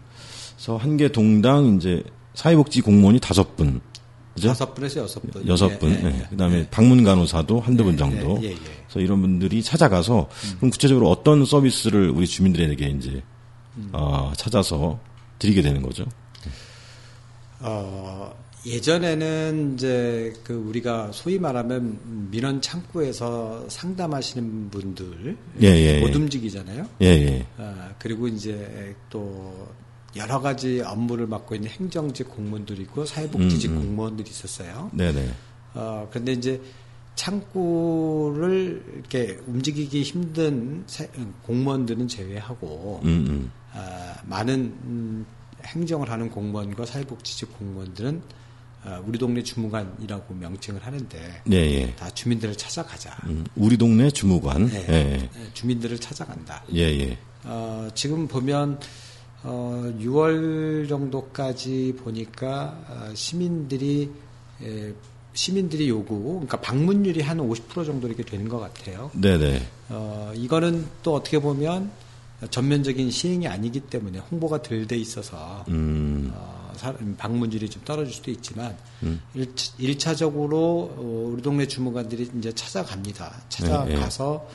그래서 0.55 0.77
한 0.77 0.97
개 0.97 1.11
동당 1.11 1.75
이제 1.77 2.03
사회복지 2.33 2.81
공무원이 2.81 3.19
다섯 3.19 3.55
분, 3.55 3.81
그죠? 4.35 4.49
다섯 4.49 4.75
분에서 4.75 4.99
여섯 5.01 5.19
분. 5.31 5.47
여섯 5.47 5.79
분. 5.79 5.89
예, 5.91 5.95
예, 5.95 6.05
예. 6.05 6.19
예. 6.19 6.27
그다음에 6.29 6.67
방문 6.69 7.03
간호사도 7.03 7.59
한두 7.59 7.83
분 7.83 7.93
예, 7.93 7.97
정도. 7.97 8.39
예, 8.43 8.47
예, 8.47 8.51
예. 8.51 8.57
그래서 8.87 8.99
이런 8.99 9.21
분들이 9.21 9.63
찾아가서 9.63 10.29
그럼 10.57 10.69
구체적으로 10.69 11.09
어떤 11.09 11.45
서비스를 11.45 12.09
우리 12.11 12.27
주민들에게 12.27 12.85
이제 12.89 13.23
음. 13.77 13.89
어, 13.93 14.31
찾아서 14.37 14.99
드리게 15.39 15.61
되는 15.63 15.81
거죠. 15.81 16.05
어, 17.59 18.31
예전에는 18.67 19.73
이제 19.75 20.33
그 20.43 20.53
우리가 20.53 21.11
소위 21.13 21.39
말하면 21.39 22.29
민원 22.31 22.61
창구에서 22.61 23.69
상담하시는 23.69 24.69
분들 24.69 25.37
예, 25.61 25.67
예, 25.67 25.99
못 26.01 26.09
예. 26.09 26.13
움직이잖아요. 26.15 26.85
예, 27.01 27.05
예. 27.05 27.47
아, 27.57 27.93
그리고 27.99 28.27
이제 28.27 28.95
또 29.09 29.67
여러 30.15 30.41
가지 30.41 30.81
업무를 30.81 31.27
맡고 31.27 31.55
있는 31.55 31.69
행정직 31.69 32.29
공무원들이 32.29 32.81
있고 32.83 33.05
사회복지직 33.05 33.71
음, 33.71 33.77
음. 33.77 33.81
공무원들이 33.81 34.29
있었어요. 34.29 34.89
네, 34.93 35.11
네. 35.13 35.29
어, 35.73 36.07
그런데 36.09 36.33
이제 36.33 36.61
창구를 37.15 38.83
이렇게 38.95 39.39
움직이기 39.47 40.01
힘든 40.03 40.83
사- 40.87 41.05
공무원들은 41.43 42.07
제외하고 42.07 43.01
음, 43.03 43.25
음. 43.29 43.51
아, 43.73 44.15
많은 44.25 44.53
음, 44.83 45.25
행정을 45.65 46.09
하는 46.11 46.29
공무원과 46.29 46.85
사회복지직 46.85 47.57
공무원들은 47.57 48.21
아, 48.21 48.46
우리 49.05 49.17
동네 49.17 49.43
주무관이라고 49.43 50.33
명칭을 50.33 50.85
하는데 50.85 51.41
예, 51.51 51.55
예. 51.55 51.95
다 51.95 52.09
주민들을 52.09 52.55
찾아가자. 52.55 53.15
음, 53.25 53.45
우리 53.55 53.77
동네 53.77 54.09
주무관. 54.09 54.67
네, 54.67 54.85
예, 54.89 54.93
예. 54.93 55.13
예, 55.23 55.53
주민들을 55.53 55.99
찾아간다. 55.99 56.63
예, 56.73 56.81
예. 56.81 57.17
어, 57.43 57.87
지금 57.95 58.27
보면 58.27 58.79
어, 59.43 59.93
6월 59.99 60.87
정도까지 60.89 61.95
보니까 61.99 62.77
어, 62.89 63.11
시민들이 63.13 64.09
에, 64.61 64.93
시민들이 65.33 65.87
요구, 65.89 66.23
그러니까 66.33 66.59
방문율이 66.61 67.21
한 67.21 67.37
50% 67.37 67.85
정도 67.85 68.07
이렇게 68.07 68.23
되는 68.23 68.49
것 68.49 68.59
같아요. 68.59 69.11
네, 69.13 69.37
네. 69.37 69.61
어, 69.89 70.31
이거는 70.35 70.85
또 71.03 71.13
어떻게 71.13 71.37
보면 71.39 71.91
전면적인 72.49 73.09
시행이 73.11 73.47
아니기 73.47 73.79
때문에 73.81 74.19
홍보가 74.19 74.61
덜 74.63 74.85
돼 74.87 74.95
있어서 74.97 75.63
음, 75.69 76.31
어, 76.33 76.66
사- 76.66 76.66
방문율이 77.17 77.69
좀 77.69 77.81
떨어질 77.83 78.13
수도 78.13 78.31
있지만 78.31 78.77
일, 79.79 79.97
차적으로 79.97 81.31
우리 81.33 81.41
동네 81.41 81.67
주무관들이 81.67 82.29
이제 82.37 82.51
찾아갑니다. 82.53 83.33
찾아가서 83.49 84.47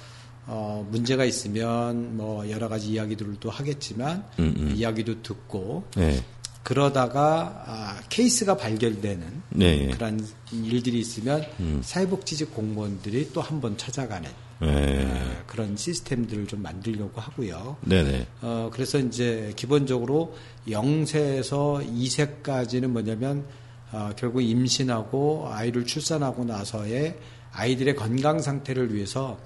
어, 0.47 0.87
문제가 0.91 1.25
있으면 1.25 2.17
뭐 2.17 2.49
여러 2.51 2.69
가지 2.69 2.89
이야기들도 2.91 3.49
하겠지만 3.49 4.25
음, 4.41 4.55
음. 4.59 4.73
이야기도 4.77 5.23
듣고 5.23 5.85
네. 5.95 6.25
그러다가 6.65 7.65
아, 7.67 8.01
케이스가 8.09 8.57
발견되는 8.57 9.43
네, 9.51 9.87
예. 9.87 9.91
그런 9.91 10.25
일들이 10.53 11.01
있으면 11.01 11.45
사회복지직 11.83 12.55
공무원들이 12.55 13.33
또 13.33 13.41
한 13.41 13.61
번 13.61 13.77
찾아가는 13.77 14.29
예. 14.63 15.05
어, 15.05 15.43
그런 15.47 15.77
시스템들을 15.77 16.47
좀 16.47 16.63
만들려고 16.63 17.21
하고요. 17.21 17.77
네, 17.83 18.03
네. 18.03 18.27
어, 18.41 18.71
그래서 18.73 18.99
이제 18.99 19.53
기본적으로 19.57 20.35
0세에서 20.69 21.87
2세까지는 21.87 22.87
뭐냐면, 22.87 23.45
어, 23.91 24.11
결국 24.17 24.41
임신하고 24.43 25.49
아이를 25.51 25.85
출산하고 25.85 26.45
나서의 26.45 27.19
아이들의 27.53 27.97
건강 27.97 28.41
상태를 28.41 28.95
위해서, 28.95 29.39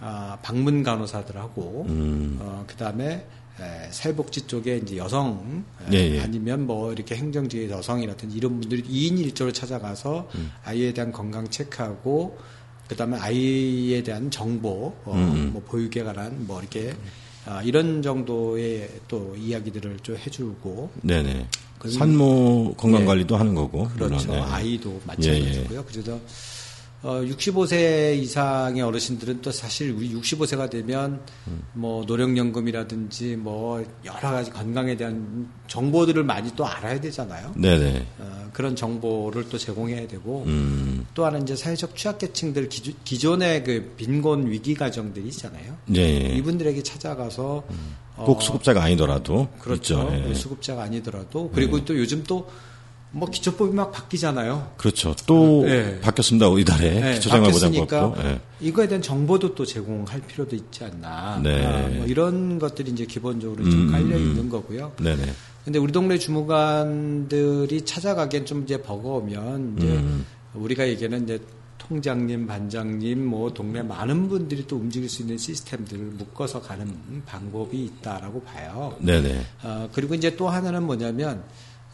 아, 0.00 0.38
방문 0.42 0.82
간호사들하고, 0.82 1.86
음. 1.88 2.36
어, 2.40 2.64
그 2.66 2.76
다음에 2.76 3.26
사회복지 3.90 4.46
쪽에 4.46 4.76
이제 4.76 4.98
여성, 4.98 5.64
에, 5.90 5.94
예, 5.94 6.16
예. 6.16 6.20
아니면 6.20 6.66
뭐 6.66 6.92
이렇게 6.92 7.16
행정직의 7.16 7.70
여성이라든지 7.70 8.36
이런 8.36 8.60
분들이 8.60 8.82
2인 8.82 9.32
1조로 9.32 9.54
찾아가서 9.54 10.28
음. 10.34 10.52
아이에 10.64 10.92
대한 10.92 11.12
건강 11.12 11.48
체크하고, 11.48 12.36
그 12.88 12.94
다음에 12.96 13.16
아이에 13.18 14.02
대한 14.02 14.30
정보, 14.30 14.94
어, 15.04 15.12
음. 15.14 15.50
뭐 15.52 15.62
보육에 15.66 16.02
관한 16.02 16.46
뭐 16.46 16.60
이렇게 16.60 16.94
아, 17.44 17.62
이런 17.62 18.02
정도의 18.02 18.88
또 19.08 19.34
이야기들을 19.36 19.98
좀 20.02 20.16
해주고 20.16 20.90
네, 21.02 21.22
네. 21.22 21.46
그건- 21.78 21.92
산모 21.92 22.74
건강 22.76 23.04
관리도 23.04 23.36
하는 23.36 23.54
거고. 23.54 23.88
그렇죠 23.90 24.26
물론, 24.26 24.40
네. 24.40 24.52
아이도 24.52 25.00
마찬가지고요. 25.06 25.84
그래서 25.84 26.18
어, 27.02 27.20
65세 27.22 28.16
이상의 28.18 28.82
어르신들은 28.82 29.42
또 29.42 29.52
사실 29.52 29.92
우리 29.92 30.12
65세가 30.14 30.70
되면 30.70 31.20
뭐 31.72 32.04
노령연금이라든지 32.04 33.36
뭐 33.36 33.84
여러 34.04 34.20
가지 34.20 34.50
건강에 34.50 34.96
대한 34.96 35.48
정보들을 35.68 36.24
많이 36.24 36.50
또 36.56 36.66
알아야 36.66 37.00
되잖아요. 37.00 37.52
네, 37.56 37.78
네. 37.78 38.06
어, 38.18 38.48
그런 38.52 38.74
정보를 38.74 39.48
또 39.48 39.58
제공해야 39.58 40.08
되고 40.08 40.44
음, 40.46 41.06
또 41.14 41.26
하나 41.26 41.38
이제 41.38 41.54
사회적 41.54 41.94
취약계층들 41.94 42.68
기존, 42.68 42.94
기존의 43.04 43.64
그 43.64 43.94
빈곤 43.96 44.50
위기 44.50 44.74
가정들이 44.74 45.28
있잖아요. 45.28 45.76
예, 45.94 46.00
예. 46.00 46.36
이분들에게 46.36 46.82
찾아가서 46.82 47.64
어, 48.16 48.24
꼭 48.24 48.42
수급자가 48.42 48.82
아니더라도. 48.82 49.48
그렇죠. 49.60 50.10
있죠. 50.10 50.28
예. 50.30 50.34
수급자가 50.34 50.84
아니더라도 50.84 51.50
그리고 51.54 51.84
또 51.84 51.96
요즘 51.96 52.24
또 52.24 52.48
뭐 53.16 53.30
기초법이 53.30 53.74
막 53.74 53.92
바뀌잖아요. 53.92 54.74
그렇죠. 54.76 55.16
또 55.24 55.62
네. 55.64 55.98
바뀌었습니다. 56.00 56.48
이달에 56.58 57.00
네, 57.00 57.14
기초생활보장법도. 57.14 58.14
예. 58.18 58.40
이거에 58.60 58.86
대한 58.86 59.00
정보도 59.00 59.54
또 59.54 59.64
제공할 59.64 60.20
필요도 60.20 60.54
있지 60.54 60.84
않나. 60.84 61.40
네. 61.42 61.64
아, 61.64 61.88
뭐 61.88 62.04
이런 62.04 62.58
것들이 62.58 62.90
이제 62.90 63.06
기본적으로 63.06 63.64
좀 63.64 63.88
음, 63.88 63.90
깔려 63.90 64.16
음. 64.16 64.22
있는 64.22 64.50
거고요. 64.50 64.92
네, 65.00 65.16
네. 65.16 65.32
근데 65.64 65.78
우리 65.78 65.92
동네 65.92 66.18
주무관들이 66.18 67.86
찾아가기엔 67.86 68.44
좀 68.44 68.64
이제 68.64 68.82
버거우면 68.82 69.76
이제 69.78 69.86
음. 69.86 70.26
우리가 70.52 70.86
얘기하는 70.86 71.24
이제 71.24 71.40
통장님, 71.78 72.46
반장님, 72.46 73.24
뭐 73.24 73.50
동네 73.54 73.82
많은 73.82 74.28
분들이 74.28 74.66
또 74.66 74.76
움직일 74.76 75.08
수 75.08 75.22
있는 75.22 75.38
시스템들을 75.38 76.04
묶어서 76.04 76.60
가는 76.60 76.92
방법이 77.24 77.82
있다라고 77.82 78.42
봐요. 78.42 78.94
네네. 78.98 79.40
어, 79.62 79.88
그리고 79.92 80.14
이제 80.14 80.36
또 80.36 80.50
하나는 80.50 80.82
뭐냐면 80.82 81.44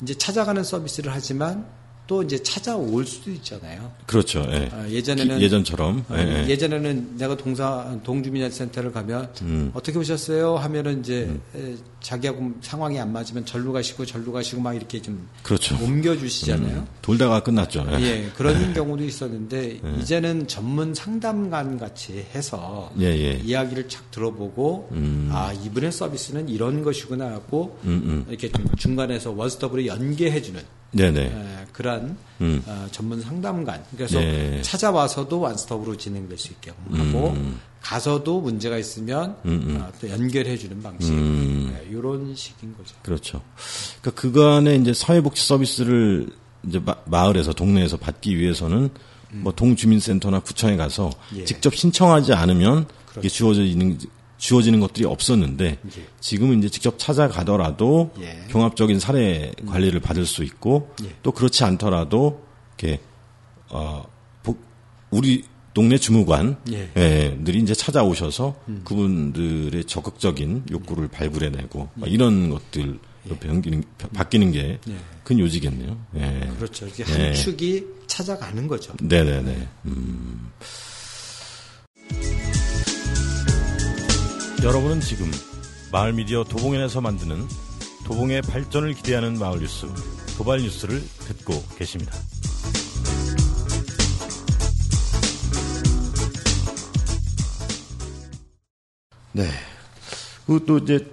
이제 0.03 0.15
찾아가는 0.15 0.63
서비스를 0.65 1.13
하지만 1.13 1.67
또 2.07 2.23
이제 2.23 2.43
찾아올 2.43 3.07
수도 3.07 3.31
있잖아요. 3.31 3.93
그렇죠. 4.07 4.45
예. 4.51 4.69
어, 4.73 4.89
예전에는 4.89 5.41
예전처럼. 5.41 6.05
어, 6.09 6.17
예, 6.17 6.45
예. 6.45 6.49
예 6.49 6.59
전에는 6.59 7.17
내가 7.17 7.37
동사 7.37 7.97
동주민센터를 8.03 8.93
가면 8.93 9.33
음. 9.43 9.71
어떻게 9.73 9.99
오셨어요 9.99 10.57
하면은 10.57 11.01
이제 11.01 11.31
에, 11.55 11.77
자기하고 12.01 12.55
상황이 12.61 12.99
안 12.99 13.13
맞으면 13.13 13.47
절로 13.47 13.73
가시고 13.73 14.05
절로 14.05 14.33
가시고 14.33 14.61
막 14.61 14.75
이렇게 14.75 15.01
좀 15.01 15.29
그렇죠. 15.45 15.77
옮겨 15.81 16.17
주시잖아요. 16.17 16.79
음, 16.79 16.87
돌다가 17.03 17.43
끝났죠. 17.43 17.87
예. 17.93 18.03
예, 18.03 18.31
그런 18.37 18.75
경우도 18.75 19.05
있었는데 19.05 19.81
이제는 20.01 20.49
전문 20.49 20.95
상담관 20.95 21.79
같이 21.79 22.27
해서 22.35 22.91
예, 22.99 23.07
예. 23.07 23.41
이야기를 23.45 23.89
착 23.89 24.11
들어보고 24.11 24.89
음. 24.93 25.31
아 25.33 25.53
이분의 25.53 25.93
서비스는 25.93 26.49
이런 26.49 26.83
것이구나 26.83 27.27
하고 27.27 27.79
음, 27.85 28.03
음. 28.05 28.27
이렇게 28.29 28.51
좀 28.51 28.67
중간에서 28.77 29.31
원스톱으로 29.31 29.87
연계해주는. 29.87 30.82
에, 30.99 31.67
그런 31.73 32.17
음. 32.41 32.63
어, 32.67 32.87
전문 32.91 33.21
상담관 33.21 33.83
그래서 33.97 34.23
예. 34.23 34.61
찾아와서도 34.63 35.41
원스톱으로 35.41 35.97
진행될 35.97 36.37
수 36.39 36.53
있게 36.53 36.71
하고 36.71 37.31
음. 37.31 37.61
가서도 37.81 38.41
문제가 38.41 38.79
있으면 38.79 39.37
어, 39.45 39.93
또 40.01 40.09
연결해 40.09 40.57
주는 40.57 40.83
방식 40.83 41.11
음. 41.13 41.77
이런 41.91 42.35
식인 42.35 42.77
거죠. 42.77 42.95
그렇죠. 43.03 43.43
그러니까 44.01 44.21
그간의 44.21 44.81
이제 44.81 44.93
사회복지 44.93 45.47
서비스를 45.47 46.29
이제 46.67 46.81
마, 47.07 47.31
을에서 47.31 47.53
동네에서 47.53 47.97
받기 47.97 48.39
위해서는 48.39 48.91
뭐 49.33 49.53
동주민센터나 49.53 50.41
구청에 50.41 50.77
가서 50.77 51.11
예. 51.37 51.45
직접 51.45 51.75
신청하지 51.75 52.35
않으면 52.35 52.83
이게 53.13 53.21
그렇죠. 53.21 53.29
주어지는 53.29 53.99
주어지는 54.43 54.81
것들이 54.81 55.05
없었는데 55.07 55.65
예. 55.97 56.07
지금은 56.21 56.59
이제 56.59 56.69
직접 56.69 56.99
찾아가더라도 56.99 58.11
예. 58.21 58.45
종합적인 58.51 58.99
사례 58.99 59.53
관리를 59.69 60.01
받을 60.01 60.27
수 60.27 60.43
있고 60.43 60.93
예. 61.05 61.15
또 61.23 61.31
그렇지 61.31 61.63
않더라도 61.63 62.43
이렇게 62.77 63.01
어 63.69 64.05
복- 64.43 64.61
우리 65.13 65.45
동네 65.75 65.97
주무관 65.97 66.57
예. 66.73 66.91
예, 66.97 67.39
들이 67.45 67.61
이제 67.61 67.73
찾아오셔서 67.73 68.57
그분들의 68.83 69.85
적극적인 69.85 70.65
욕구를 70.73 71.07
발굴해내고 71.07 71.91
막 71.95 72.11
이런 72.13 72.51
것들 72.51 72.99
변기는 73.39 73.85
바뀌는 74.13 74.51
게큰 74.51 75.39
예. 75.39 75.39
요지겠네요. 75.39 76.05
예. 76.17 76.51
그렇죠. 76.59 76.89
이게 76.89 77.05
예. 77.09 77.27
한 77.27 77.35
축이 77.35 77.87
찾아가는 78.09 78.67
거죠. 78.67 78.93
네네네. 79.01 79.69
음. 79.87 80.51
여러분은 84.63 85.01
지금 85.01 85.29
마을 85.91 86.13
미디어 86.13 86.45
도봉연에서 86.45 87.01
만드는 87.01 87.49
도봉의 88.05 88.43
발전을 88.43 88.95
기대하는 88.95 89.37
마을 89.37 89.59
뉴스 89.59 89.89
도발 90.37 90.61
뉴스를 90.61 91.03
듣고 91.19 91.65
계십니다. 91.77 92.17
네. 99.33 99.49
그리고 100.47 100.65
또 100.65 100.79
이제 100.79 101.11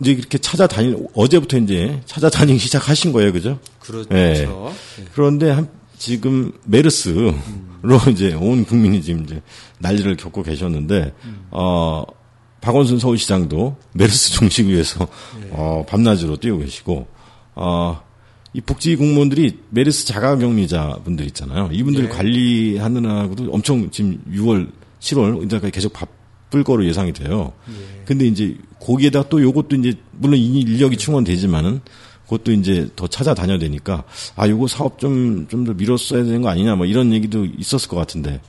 이제 0.00 0.12
이렇게 0.12 0.38
찾아다니 0.38 1.08
어제부터 1.14 1.58
이제 1.58 2.00
찾아다니기 2.06 2.58
시작하신 2.58 3.12
거예요, 3.12 3.34
그죠? 3.34 3.60
그렇죠. 3.80 4.08
예. 4.14 4.48
그런데 5.12 5.50
한, 5.50 5.79
지금 6.00 6.50
메르스로 6.64 7.34
이제 8.10 8.34
온 8.34 8.64
국민이 8.64 9.02
지금 9.02 9.22
이제 9.24 9.40
난리를 9.78 10.16
겪고 10.16 10.42
계셨는데 10.42 11.14
어 11.50 12.04
박원순 12.60 12.98
서울시장도 12.98 13.76
메르스 13.92 14.32
종식 14.32 14.66
위해서 14.66 15.06
어 15.50 15.84
밤낮으로 15.86 16.38
뛰고 16.38 16.58
계시고 16.58 17.06
어 17.54 18.10
이 18.52 18.60
복지 18.60 18.96
공무원들이 18.96 19.58
메르스 19.70 20.06
자가격리자 20.06 21.00
분들 21.04 21.24
있잖아요. 21.26 21.68
이분들 21.72 22.04
예. 22.04 22.08
관리하느라고도 22.08 23.52
엄청 23.52 23.88
지금 23.90 24.20
6월, 24.28 24.68
7월 24.98 25.44
이제까지 25.44 25.70
계속 25.70 25.92
바쁠 25.92 26.64
거로 26.64 26.84
예상이 26.84 27.12
돼요. 27.12 27.52
근데 28.04 28.26
이제 28.26 28.56
거기에다 28.80 29.28
또 29.28 29.40
요것도 29.40 29.76
이제 29.76 29.94
물론 30.12 30.36
이 30.36 30.60
인력이 30.60 30.96
충원되지만은 30.96 31.80
그것도 32.30 32.52
이제 32.52 32.88
더 32.94 33.08
찾아다녀야 33.08 33.58
되니까 33.58 34.04
아 34.36 34.48
요거 34.48 34.68
사업 34.68 34.98
좀 34.98 35.48
좀 35.50 35.64
더 35.64 35.74
미뤘어야 35.74 36.22
되는 36.24 36.42
거 36.42 36.48
아니냐 36.48 36.76
뭐 36.76 36.86
이런 36.86 37.12
얘기도 37.12 37.44
있었을 37.44 37.88
것 37.88 37.96
같은데 37.96 38.40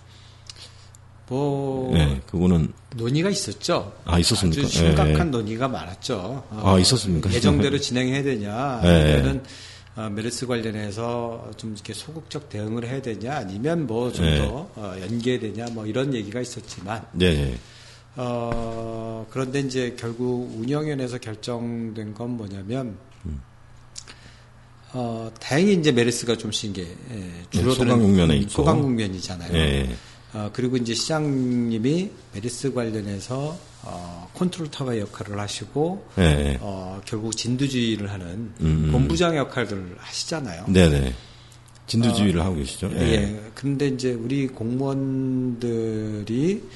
뭐예 1.28 2.22
그거는 2.28 2.74
논의가 2.96 3.30
있었죠. 3.30 3.94
아, 4.06 4.20
있었습니까? 4.20 4.62
아주 4.62 4.70
심각한 4.70 5.28
예. 5.28 5.32
논의가 5.32 5.68
많았죠. 5.68 6.44
아, 6.52 6.78
있었습니까? 6.80 7.32
예정대로 7.32 7.78
진행해야 7.80 8.22
되냐, 8.22 8.82
예. 8.84 8.88
아니면은 8.88 9.44
어, 9.96 10.10
메르스 10.10 10.46
관련해서 10.46 11.52
좀 11.58 11.74
이렇게 11.74 11.94
소극적 11.94 12.50
대응을 12.50 12.86
해야 12.86 13.02
되냐, 13.02 13.38
아니면 13.38 13.88
뭐좀 13.88 14.26
예. 14.26 14.38
더 14.40 14.70
어, 14.76 14.96
연계해야 15.02 15.40
되냐, 15.40 15.66
뭐 15.72 15.86
이런 15.86 16.14
얘기가 16.14 16.42
있었지만 16.42 17.06
네, 17.14 17.34
네. 17.34 17.58
어, 18.18 19.26
그런데 19.30 19.62
이제 19.62 19.96
결국 19.98 20.54
운영위원회에서 20.60 21.18
결정된 21.20 22.14
건 22.14 22.32
뭐냐면, 22.32 22.98
어, 24.94 25.32
다행히 25.40 25.74
이제 25.74 25.92
메르스가 25.92 26.38
좀 26.38 26.52
신게, 26.52 26.82
예, 26.82 27.32
줄어드는. 27.50 27.88
소강국면에 27.88 28.36
음, 28.36 28.42
있고. 28.42 28.52
소강국면이잖아요. 28.52 29.54
예. 29.58 29.96
어, 30.34 30.50
그리고 30.54 30.78
이제 30.78 30.94
시장님이 30.94 32.10
메르스 32.34 32.74
관련해서, 32.74 33.58
어, 33.84 34.30
컨트롤 34.34 34.70
타워 34.70 34.98
역할을 34.98 35.40
하시고, 35.40 36.06
예, 36.20 36.24
예. 36.24 36.58
어, 36.62 37.02
결국 37.06 37.36
진두지휘를 37.36 38.12
하는 38.12 38.52
음. 38.62 38.90
본부장 38.92 39.36
역할들을 39.38 39.96
하시잖아요. 39.98 40.66
네, 40.68 40.90
네. 40.90 41.14
진두지휘를 41.88 42.42
하고 42.42 42.56
계시죠. 42.56 42.90
예. 42.94 43.00
예. 43.00 43.42
근데 43.54 43.88
이제 43.88 44.14
우리 44.14 44.48
공무원들이 44.48 45.60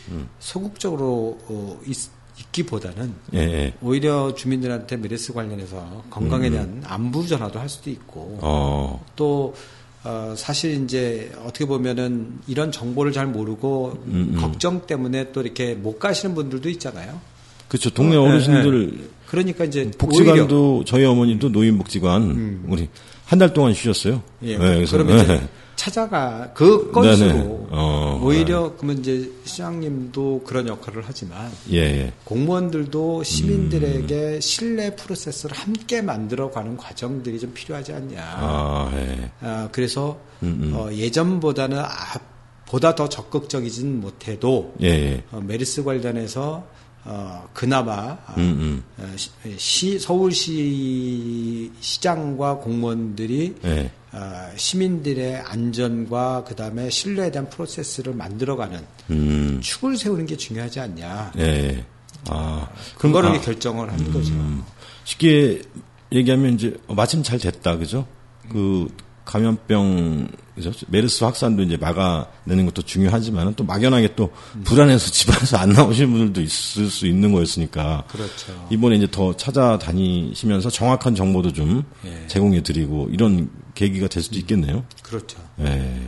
음. 0.09 0.27
소극적으로 0.39 1.37
어, 1.47 1.79
있, 1.85 1.97
있기보다는 2.39 3.13
예, 3.33 3.39
예. 3.39 3.73
오히려 3.81 4.33
주민들한테 4.35 4.97
메르스 4.97 5.33
관련해서 5.33 6.03
건강에 6.09 6.49
대한 6.49 6.83
안부 6.85 7.27
전화도 7.27 7.59
할 7.59 7.69
수도 7.69 7.89
있고 7.89 8.33
음. 8.35 8.39
어, 8.41 9.05
또 9.15 9.55
어, 10.03 10.33
사실 10.37 10.83
이제 10.83 11.31
어떻게 11.43 11.65
보면은 11.65 12.39
이런 12.47 12.71
정보를 12.71 13.11
잘 13.11 13.25
모르고 13.25 14.03
음, 14.07 14.37
걱정 14.39 14.85
때문에 14.85 15.31
또 15.31 15.41
이렇게 15.41 15.73
못 15.73 15.97
가시는 15.97 16.35
분들도 16.35 16.69
있잖아요. 16.69 17.19
그렇죠. 17.67 17.89
동네 17.89 18.15
어, 18.15 18.23
예, 18.23 18.29
어르신들 18.29 19.09
그러니까 19.27 19.65
이제 19.65 19.83
음. 19.83 19.91
복지관도 19.97 20.83
저희 20.85 21.03
어머니도 21.05 21.49
노인복지관 21.49 22.65
우리 22.67 22.89
한 23.25 23.39
달 23.39 23.53
동안 23.53 23.73
쉬셨어요. 23.73 24.21
예, 24.43 24.57
그래서 24.57 24.97
그러면 24.97 25.23
이제 25.23 25.33
예. 25.33 25.47
찾아가 25.75 26.51
그 26.53 26.91
건수로 26.91 27.33
네네. 27.33 27.67
어, 27.71 28.19
오히려 28.23 28.73
그러면 28.77 28.99
이제 28.99 29.31
시장님도 29.43 30.43
그런 30.45 30.67
역할을 30.67 31.03
하지만 31.05 31.51
예, 31.71 31.77
예. 31.77 32.13
공무원들도 32.23 33.19
음. 33.19 33.23
시민들에게 33.23 34.39
신뢰 34.39 34.95
프로세스를 34.95 35.55
함께 35.55 36.01
만들어가는 36.01 36.77
과정들이 36.77 37.39
좀 37.39 37.53
필요하지 37.53 37.93
않냐. 37.93 38.21
아, 38.21 38.91
예. 38.95 39.31
아, 39.41 39.69
그래서 39.71 40.19
음, 40.43 40.71
어, 40.75 40.91
예전보다는 40.91 41.79
아, 41.79 41.89
보다 42.67 42.95
더 42.95 43.07
적극적이진 43.07 44.01
못해도 44.01 44.73
예, 44.81 44.87
예. 44.87 45.23
어, 45.31 45.39
메르스 45.39 45.83
관련해서 45.83 46.65
어, 47.07 47.47
그나마 47.53 48.17
아, 48.25 48.33
음, 48.37 48.43
음. 48.43 48.83
어, 48.97 49.15
시, 49.15 49.29
시- 49.57 49.99
서울시 49.99 51.71
시장과 51.79 52.57
공무원들이 52.57 53.55
예. 53.63 53.91
어, 54.11 54.49
시민들의 54.55 55.37
안전과 55.41 56.45
그 56.47 56.55
다음에 56.55 56.89
신뢰에 56.89 57.29
대한 57.31 57.49
프로세스를 57.49 58.13
만들어가는 58.13 58.79
음, 59.11 59.59
축을 59.61 59.97
세우는 59.97 60.25
게 60.25 60.35
중요하지 60.35 60.79
않냐. 60.79 61.33
예, 61.37 61.41
예. 61.43 61.85
아, 62.27 62.67
그거를 62.97 63.29
아, 63.29 63.41
결정을 63.41 63.91
하는 63.91 64.11
거죠. 64.11 64.33
쉽게 65.03 65.61
얘기하면 66.11 66.55
이제 66.55 66.75
어, 66.87 66.95
마침 66.95 67.21
잘 67.21 67.37
됐다, 67.37 67.77
그죠? 67.77 68.07
그 68.51 68.87
감염병? 69.25 70.27
메르스 70.87 71.23
확산도 71.23 71.63
이제 71.63 71.75
막아내는 71.75 72.65
것도 72.67 72.83
중요하지만 72.83 73.53
또 73.55 73.65
막연하게 73.65 74.15
또 74.15 74.31
불안해서 74.63 75.11
집안에서 75.11 75.57
안 75.57 75.69
나오시는 75.69 76.09
분들도 76.11 76.41
있을 76.41 76.89
수 76.89 77.07
있는 77.07 77.33
거였으니까. 77.33 78.05
그렇죠. 78.07 78.67
이번에 78.69 78.95
이제 78.95 79.07
더 79.11 79.35
찾아다니시면서 79.35 80.69
정확한 80.69 81.13
정보도 81.13 81.51
좀 81.51 81.83
예. 82.05 82.27
제공해드리고 82.27 83.09
이런 83.11 83.49
계기가 83.73 84.07
될 84.07 84.23
수도 84.23 84.37
있겠네요. 84.37 84.85
그렇죠. 85.03 85.37
예. 85.59 86.07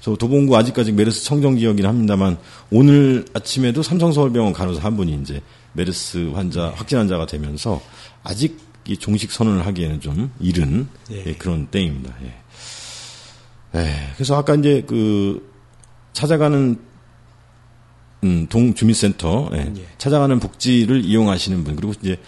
저 0.00 0.14
도봉구 0.14 0.56
아직까지 0.56 0.92
메르스 0.92 1.24
청정 1.24 1.58
지역이긴 1.58 1.86
합니다만 1.86 2.38
오늘 2.70 3.24
아침에도 3.34 3.82
삼성서울병원 3.82 4.52
간호사 4.52 4.80
한 4.80 4.96
분이 4.96 5.18
이제 5.22 5.42
메르스 5.72 6.30
환자 6.34 6.72
확진 6.76 6.98
환자가 6.98 7.26
되면서 7.26 7.80
아직 8.22 8.58
이 8.86 8.96
종식 8.96 9.30
선언을 9.30 9.66
하기에는 9.66 10.00
좀 10.00 10.32
이른 10.40 10.88
예. 11.10 11.24
예, 11.26 11.34
그런 11.34 11.66
때입니다. 11.66 12.14
예. 12.22 12.41
네, 13.72 13.94
그래서 14.14 14.36
아까 14.36 14.54
이제 14.54 14.84
그 14.86 15.50
찾아가는 16.12 16.78
음, 18.24 18.46
동주민센터 18.48 19.50
예, 19.54 19.72
예. 19.76 19.86
찾아가는 19.98 20.38
복지를 20.38 21.04
이용하시는 21.04 21.64
분 21.64 21.74
그리고 21.74 21.92
이제 22.00 22.18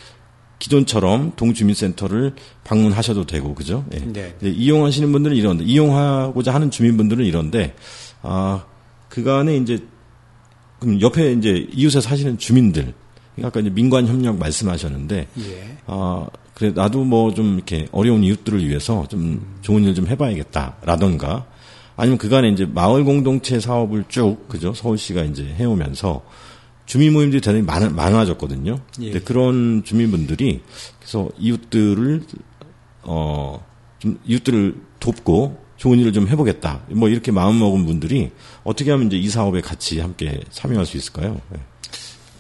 기존처럼 0.59 1.33
동주민센터를 1.37 2.35
방문하셔도 2.65 3.27
되고 3.27 3.55
그죠? 3.55 3.85
예. 3.93 3.99
네. 3.99 4.35
이용하시는 4.43 5.13
분들은 5.13 5.37
이런데 5.37 5.65
이용하고자 5.65 6.53
하는 6.53 6.71
주민분들은 6.71 7.25
이런데 7.25 7.75
아 8.23 8.65
그간에 9.09 9.57
이제 9.57 9.85
그럼 10.81 11.01
옆에 11.01 11.33
이제 11.33 11.67
이웃에 11.73 12.01
사시는 12.01 12.39
주민들 12.39 12.95
아까 13.43 13.61
이제 13.61 13.71
민관 13.71 14.07
협력 14.07 14.39
말씀하셨는데 14.39 15.29
예. 15.39 15.77
아, 15.87 16.27
그래, 16.55 16.71
나도 16.75 17.05
뭐 17.05 17.33
좀 17.33 17.55
이렇게 17.57 17.89
어려운 17.91 18.23
이웃들을 18.23 18.67
위해서 18.69 19.07
좀 19.09 19.57
좋은 19.63 19.83
일 19.85 19.95
좀 19.95 20.07
해봐야겠다라던가 20.07 21.47
아니면 21.97 22.19
그간에 22.19 22.49
이제 22.49 22.65
마을 22.67 23.05
공동체 23.05 23.61
사업을 23.61 24.05
쭉, 24.09 24.49
그죠? 24.49 24.73
서울시가 24.75 25.23
이제 25.25 25.45
해오면서 25.45 26.23
주민 26.87 27.13
모임들이 27.13 27.41
대단히 27.41 27.63
많, 27.63 27.95
많아졌거든요. 27.95 28.79
예. 29.01 29.11
근데 29.11 29.21
그런 29.25 29.83
주민분들이 29.85 30.61
그래서 30.99 31.29
이웃들을, 31.39 32.23
어, 33.05 33.65
좀 33.99 34.19
이웃들을 34.27 34.75
돕고 35.01 35.63
좋은 35.77 35.99
일을 35.99 36.13
좀 36.13 36.29
해보겠다. 36.29 36.83
뭐 36.91 37.09
이렇게 37.09 37.33
마음 37.33 37.59
먹은 37.59 37.85
분들이 37.87 38.31
어떻게 38.65 38.91
하면 38.91 39.07
이제 39.09 39.17
이 39.17 39.29
사업에 39.29 39.61
같이 39.61 39.99
함께 40.01 40.41
참여할 40.51 40.87
수 40.87 40.97
있을까요? 40.97 41.41
네. 41.51 41.59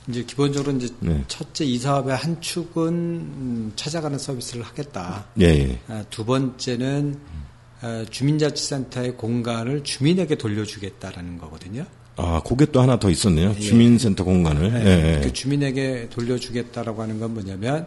이제 0.08 0.22
기본적으로 0.24 0.76
이제 0.76 0.88
네. 1.00 1.24
첫째 1.28 1.64
이 1.64 1.78
사업의 1.78 2.14
한 2.16 2.40
축은 2.40 2.88
음, 2.92 3.72
찾아가는 3.74 4.18
서비스를 4.18 4.62
하겠다. 4.62 5.26
아, 5.88 6.04
두 6.10 6.24
번째는 6.24 7.18
어, 7.82 8.04
주민자치센터의 8.10 9.16
공간을 9.16 9.84
주민에게 9.84 10.36
돌려주겠다라는 10.36 11.38
거거든요. 11.38 11.86
아, 12.16 12.40
그게 12.46 12.66
또 12.66 12.80
하나 12.80 12.98
더 12.98 13.10
있었네요. 13.10 13.54
예. 13.56 13.60
주민센터 13.60 14.24
공간을. 14.24 14.72
네, 14.72 14.84
예, 14.84 15.16
예. 15.16 15.20
그 15.20 15.32
주민에게 15.32 16.08
돌려주겠다라고 16.10 17.02
하는 17.02 17.18
건 17.18 17.34
뭐냐면 17.34 17.86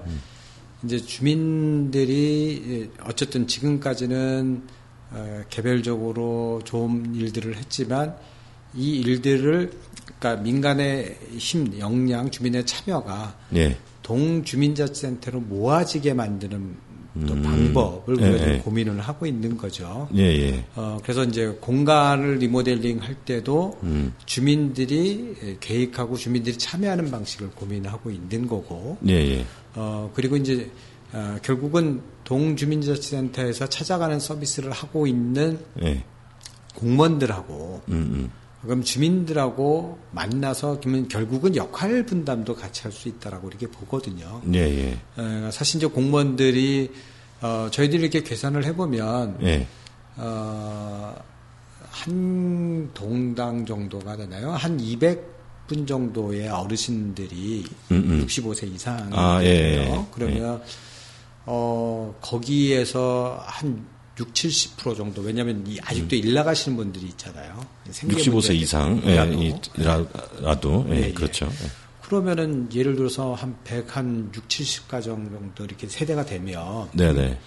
이제 0.84 0.98
주민들이 0.98 2.64
예, 2.68 3.04
어쨌든 3.06 3.48
지금까지는 3.48 4.64
어, 5.12 5.44
개별적으로 5.50 6.62
좋은 6.66 7.16
일들을 7.16 7.56
했지만 7.56 8.16
이 8.78 9.00
일들을 9.00 9.72
그러니까 10.20 10.42
민간의 10.44 11.18
힘, 11.38 11.78
역량, 11.80 12.32
주민의 12.32 12.66
참여가 12.66 13.38
예. 13.56 13.78
동주민자치센터로 14.04 15.42
모아지게 15.42 16.14
만드는 16.14 16.88
또 17.26 17.34
음. 17.34 17.42
방법을 17.42 18.20
예, 18.20 18.28
우리가 18.30 18.46
좀 18.46 18.54
예. 18.54 18.58
고민을 18.60 19.00
하고 19.00 19.26
있는 19.26 19.58
거죠. 19.58 20.08
예, 20.16 20.22
예. 20.22 20.66
어, 20.76 21.00
그래서 21.02 21.24
이제 21.24 21.48
공간을 21.60 22.36
리모델링 22.36 23.02
할 23.02 23.16
때도 23.16 23.80
음. 23.84 24.14
주민들이 24.26 25.36
예, 25.44 25.58
계획하고 25.60 26.16
주민들이 26.16 26.58
참여하는 26.58 27.10
방식을 27.10 27.52
고민하고 27.52 28.12
있는 28.12 28.48
거고, 28.48 28.98
예, 29.08 29.14
예. 29.14 29.46
어, 29.74 30.12
그리고 30.14 30.38
이제, 30.38 30.70
어, 31.14 31.38
결국은 31.42 32.02
동주민자치센터에서 32.24 33.68
찾아가는 33.68 34.20
서비스를 34.20 34.72
하고 34.72 35.08
있는 35.08 35.60
예. 35.84 36.04
공무원들하고, 36.76 37.82
음, 37.90 37.94
음. 37.94 38.32
그럼 38.62 38.84
주민들하고 38.84 40.00
만나서 40.12 40.80
그러면 40.80 41.08
결국은 41.08 41.56
역할 41.56 42.06
분담도 42.06 42.56
같이 42.56 42.82
할 42.84 42.92
수 42.92 43.08
있다라고 43.08 43.48
이렇게 43.50 43.68
보거든요. 43.68 44.42
예, 44.54 44.60
예. 44.60 44.98
어, 45.22 45.50
사실 45.52 45.78
이제 45.78 45.88
공무원들이 45.88 46.92
어, 47.42 47.68
저희들이 47.72 48.02
이렇게 48.02 48.24
계산을 48.24 48.66
해보면 48.66 49.38
예. 49.44 49.68
어, 50.16 51.16
한 51.92 52.90
동당 52.94 53.66
정도가 53.66 54.18
되나요? 54.18 54.52
한 54.52 54.78
200분 54.78 55.88
정도의 55.88 56.48
어르신들이 56.50 57.66
음, 57.92 57.96
음. 57.96 58.26
65세 58.26 58.74
이상 58.74 59.10
아, 59.14 59.40
예, 59.44 59.48
예, 59.48 59.92
예. 59.92 60.06
그러면 60.12 60.62
어, 61.46 62.16
거기에서 62.22 63.42
한 63.46 63.86
6, 64.20 64.34
70% 64.34 64.98
정도 64.98 65.22
왜냐하면 65.22 65.64
이 65.68 65.80
아직도 65.82 66.16
일 66.16 66.34
나가시는 66.34 66.76
분들이 66.76 67.06
있잖아요. 67.08 67.66
생계 67.90 68.16
65세 68.16 68.32
문제 68.32 68.54
이상, 68.54 69.02
예, 69.06 69.12
예, 69.12 69.52
예, 70.90 71.08
예. 71.08 71.14
그렇죠. 71.14 71.46
예. 71.46 71.88
그러면은 72.02 72.70
예를 72.74 72.96
들어서 72.96 73.34
한 73.34 73.56
100, 73.64 73.96
한 73.96 74.32
6, 74.34 74.48
70가정 74.48 75.04
정도 75.04 75.66
이렇게 75.66 75.88
세대가 75.88 76.26
되면 76.26 76.90
네네. 76.94 77.38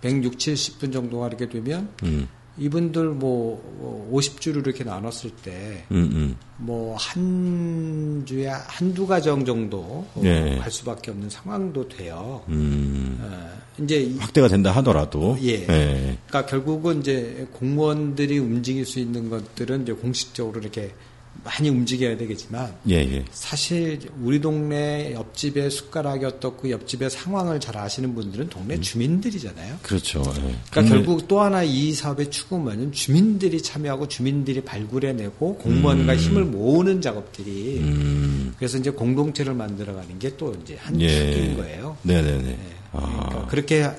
106, 0.00 0.38
70분 0.38 0.92
정도가 0.92 1.28
이렇게 1.28 1.48
되면 1.48 1.90
음, 2.04 2.28
이분들 2.56 3.08
뭐 3.10 4.08
50주를 4.12 4.64
이렇게 4.66 4.84
나눴을 4.84 5.30
때 5.42 5.84
음, 5.90 6.08
음. 6.12 6.36
뭐한 6.58 8.22
주에 8.26 8.46
한두 8.46 9.06
가정 9.06 9.44
정도 9.44 9.78
어, 10.14 10.20
예. 10.24 10.56
갈 10.60 10.70
수밖에 10.70 11.10
없는 11.10 11.30
상황도 11.30 11.88
돼요. 11.88 12.42
음. 12.48 13.18
어, 13.20 13.82
이제 13.82 14.02
이- 14.02 14.16
확대가 14.18 14.46
된다 14.48 14.70
하더라도. 14.72 15.36
예. 15.42 15.62
예. 15.68 16.18
그러니까 16.28 16.46
결국은 16.46 17.00
이제 17.00 17.46
공무원들이 17.52 18.38
움직일 18.38 18.86
수 18.86 19.00
있는 19.00 19.28
것들은 19.30 19.82
이제 19.82 19.92
공식적으로 19.92 20.60
이렇게 20.60 20.92
많이 21.42 21.68
움직여야 21.68 22.16
되겠지만 22.16 22.74
예, 22.88 22.94
예. 22.96 23.24
사실 23.32 23.98
우리 24.22 24.40
동네 24.40 25.12
옆집에 25.12 25.68
숟가락이 25.68 26.24
어떻고 26.24 26.70
옆집의 26.70 27.10
상황을 27.10 27.60
잘 27.60 27.76
아시는 27.76 28.14
분들은 28.14 28.48
동네 28.48 28.80
주민들이잖아요. 28.80 29.76
그렇죠. 29.82 30.20
예. 30.26 30.40
그러니까 30.40 30.58
동네- 30.74 30.88
결국 30.90 31.28
또 31.28 31.40
하나 31.40 31.62
이 31.62 31.92
사업의 31.92 32.30
뭐냐면 32.50 32.92
주민들이 32.92 33.60
참여하고 33.60 34.08
주민들이 34.08 34.60
발굴해내고 34.62 35.56
공무원과 35.58 36.16
힘을 36.16 36.44
모으는 36.44 37.00
작업들이 37.00 37.78
음, 37.80 38.54
그래서 38.58 38.78
이제 38.78 38.90
공동체를 38.90 39.54
만들어가는 39.54 40.18
게 40.18 40.34
또 40.36 40.52
이제 40.62 40.76
한 40.80 41.00
예. 41.00 41.08
축인 41.32 41.56
거예요. 41.56 41.96
네네네. 42.02 42.42
네. 42.42 42.58
아, 42.92 43.26
그러니까 43.28 43.46
그렇게 43.48 43.90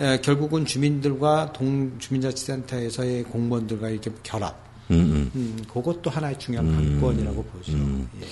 에, 0.00 0.20
결국은 0.22 0.64
주민들과 0.66 1.52
동 1.52 1.98
주민자치센터에서의 1.98 3.24
공무원들과 3.24 3.88
이렇게 3.90 4.10
결합. 4.22 4.69
음, 4.90 4.96
음. 4.96 5.30
음, 5.34 5.64
그것도 5.72 6.10
하나의 6.10 6.38
중요한 6.38 6.72
관건이라고 6.72 7.42
보죠. 7.44 7.72
예. 7.72 8.26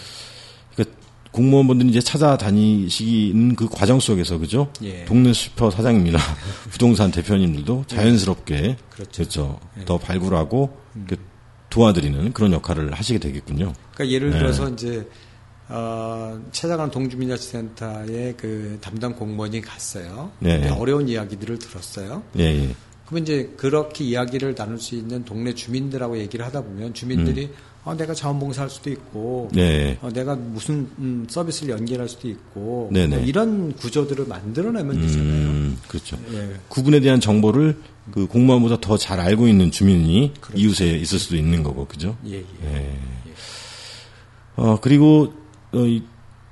그러니까 0.74 0.96
공무원분들이 1.30 1.90
이제 1.90 2.00
찾아다니시는 2.00 3.54
그 3.54 3.68
과정 3.68 4.00
속에서 4.00 4.38
그죠? 4.38 4.72
예. 4.82 5.04
동네 5.04 5.32
슈퍼 5.32 5.70
사장님이나 5.70 6.18
부동산 6.70 7.10
대표님들도 7.10 7.84
자연스럽게 7.86 8.76
그렇죠. 8.90 9.10
그렇죠. 9.12 9.60
예. 9.80 9.84
더 9.84 9.98
발굴하고 9.98 10.76
이렇게 10.96 11.16
도와드리는 11.70 12.32
그런 12.32 12.52
역할을 12.52 12.92
하시게 12.94 13.18
되겠군요. 13.18 13.72
그러니까 13.94 14.14
예를 14.14 14.30
네. 14.30 14.38
들어서 14.38 14.68
이제 14.70 15.06
어, 15.68 16.40
찾아가는 16.50 16.90
동주민자치센터에 16.90 18.34
그 18.38 18.78
담당 18.80 19.14
공무원이 19.14 19.60
갔어요. 19.60 20.32
네. 20.38 20.66
어려운 20.70 21.08
이야기들을 21.08 21.58
들었어요. 21.58 22.22
예, 22.38 22.44
예. 22.44 22.74
그러면 23.08 23.22
이제 23.22 23.50
그렇게 23.56 24.04
이야기를 24.04 24.54
나눌 24.54 24.78
수 24.78 24.94
있는 24.94 25.24
동네 25.24 25.54
주민들하고 25.54 26.18
얘기를 26.18 26.44
하다 26.44 26.62
보면 26.62 26.92
주민들이 26.92 27.48
어, 27.82 27.94
내가 27.94 28.12
자원봉사할 28.12 28.68
수도 28.68 28.90
있고 28.90 29.48
네. 29.52 29.96
어, 30.02 30.10
내가 30.12 30.36
무슨 30.36 30.90
음, 30.98 31.26
서비스를 31.26 31.72
연결할 31.72 32.06
수도 32.06 32.28
있고 32.28 32.90
네네. 32.92 33.16
뭐 33.16 33.24
이런 33.24 33.72
구조들을 33.72 34.26
만들어내면 34.26 35.00
되잖아요. 35.00 35.26
음, 35.26 35.78
그렇죠. 35.88 36.18
예. 36.32 36.56
구분에 36.68 37.00
대한 37.00 37.18
정보를 37.18 37.78
그 38.10 38.26
공무원보다 38.26 38.78
더 38.82 38.98
잘 38.98 39.20
알고 39.20 39.48
있는 39.48 39.70
주민이 39.70 40.34
그렇죠. 40.38 40.62
이웃에 40.62 40.98
있을 40.98 41.18
수도 41.18 41.36
있는 41.36 41.62
거고, 41.62 41.86
그죠? 41.86 42.14
예, 42.26 42.36
예. 42.36 42.44
예. 42.64 42.98
어, 44.56 44.78
그리고, 44.80 45.32
어, 45.72 45.78
이, 45.78 46.02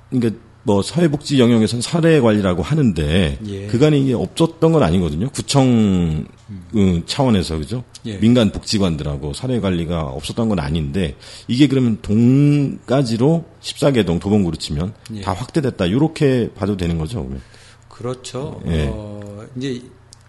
그러니까 0.09 0.39
뭐 0.67 0.81
사회복지 0.81 1.39
영역에서는 1.39 1.81
사례 1.81 2.19
관리라고 2.19 2.61
하는데 2.61 3.39
예. 3.47 3.67
그간에 3.67 3.97
이게 3.97 4.13
없었던 4.13 4.73
건 4.73 4.83
아니거든요. 4.83 5.29
구청 5.29 6.25
어, 6.49 7.01
차원에서 7.05 7.57
그죠? 7.57 7.85
예. 8.05 8.17
민간 8.19 8.51
복지관들하고 8.51 9.31
사례 9.31 9.61
관리가 9.61 10.01
없었던 10.01 10.49
건 10.49 10.59
아닌데 10.59 11.15
이게 11.47 11.67
그러면 11.67 11.99
동까지로 12.01 13.45
14개 13.61 14.05
동 14.05 14.19
도봉구로 14.19 14.57
치면 14.57 14.93
예. 15.13 15.21
다 15.21 15.31
확대됐다. 15.31 15.85
이렇게 15.85 16.49
봐도 16.53 16.75
되는 16.75 16.97
거죠. 16.97 17.19
그러면. 17.19 17.41
그렇죠. 17.87 18.61
예. 18.67 18.89
어, 18.91 19.47
이제 19.55 19.81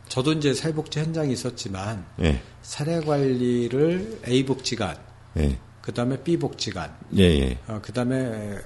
저도 0.06 0.34
이제 0.34 0.54
사회복지 0.54 1.00
현장에 1.00 1.32
있었지만 1.32 2.06
예. 2.22 2.40
사례 2.62 3.00
관리를 3.00 4.20
A 4.28 4.44
복지관, 4.46 4.96
예. 5.38 5.58
그 5.80 5.92
다음에 5.92 6.22
B 6.22 6.36
복지관. 6.36 6.94
어, 7.66 7.80
그 7.82 7.92
다음에 7.92 8.56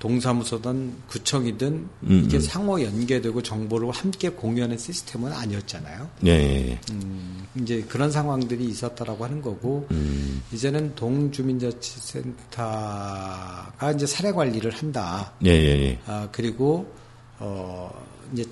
동사무소든 0.00 0.94
구청이든 1.08 1.88
음, 2.04 2.22
이게 2.24 2.38
음. 2.38 2.40
상호 2.40 2.82
연계되고 2.82 3.42
정보를 3.42 3.90
함께 3.90 4.30
공유하는 4.30 4.78
시스템은 4.78 5.30
아니었잖아요. 5.32 6.08
예. 6.26 6.80
음, 6.90 7.46
이제 7.54 7.84
그런 7.86 8.10
상황들이 8.10 8.64
있었다라고 8.64 9.26
하는 9.26 9.42
거고 9.42 9.86
음. 9.90 10.42
이제는 10.52 10.94
동주민자치센터가 10.94 13.92
이제 13.94 14.06
사례 14.06 14.32
관리를 14.32 14.70
한다. 14.72 15.34
예, 15.44 15.50
예, 15.50 15.82
예. 15.82 15.98
아, 16.06 16.26
그리고 16.32 16.90
어 17.38 17.92
이제 18.32 18.46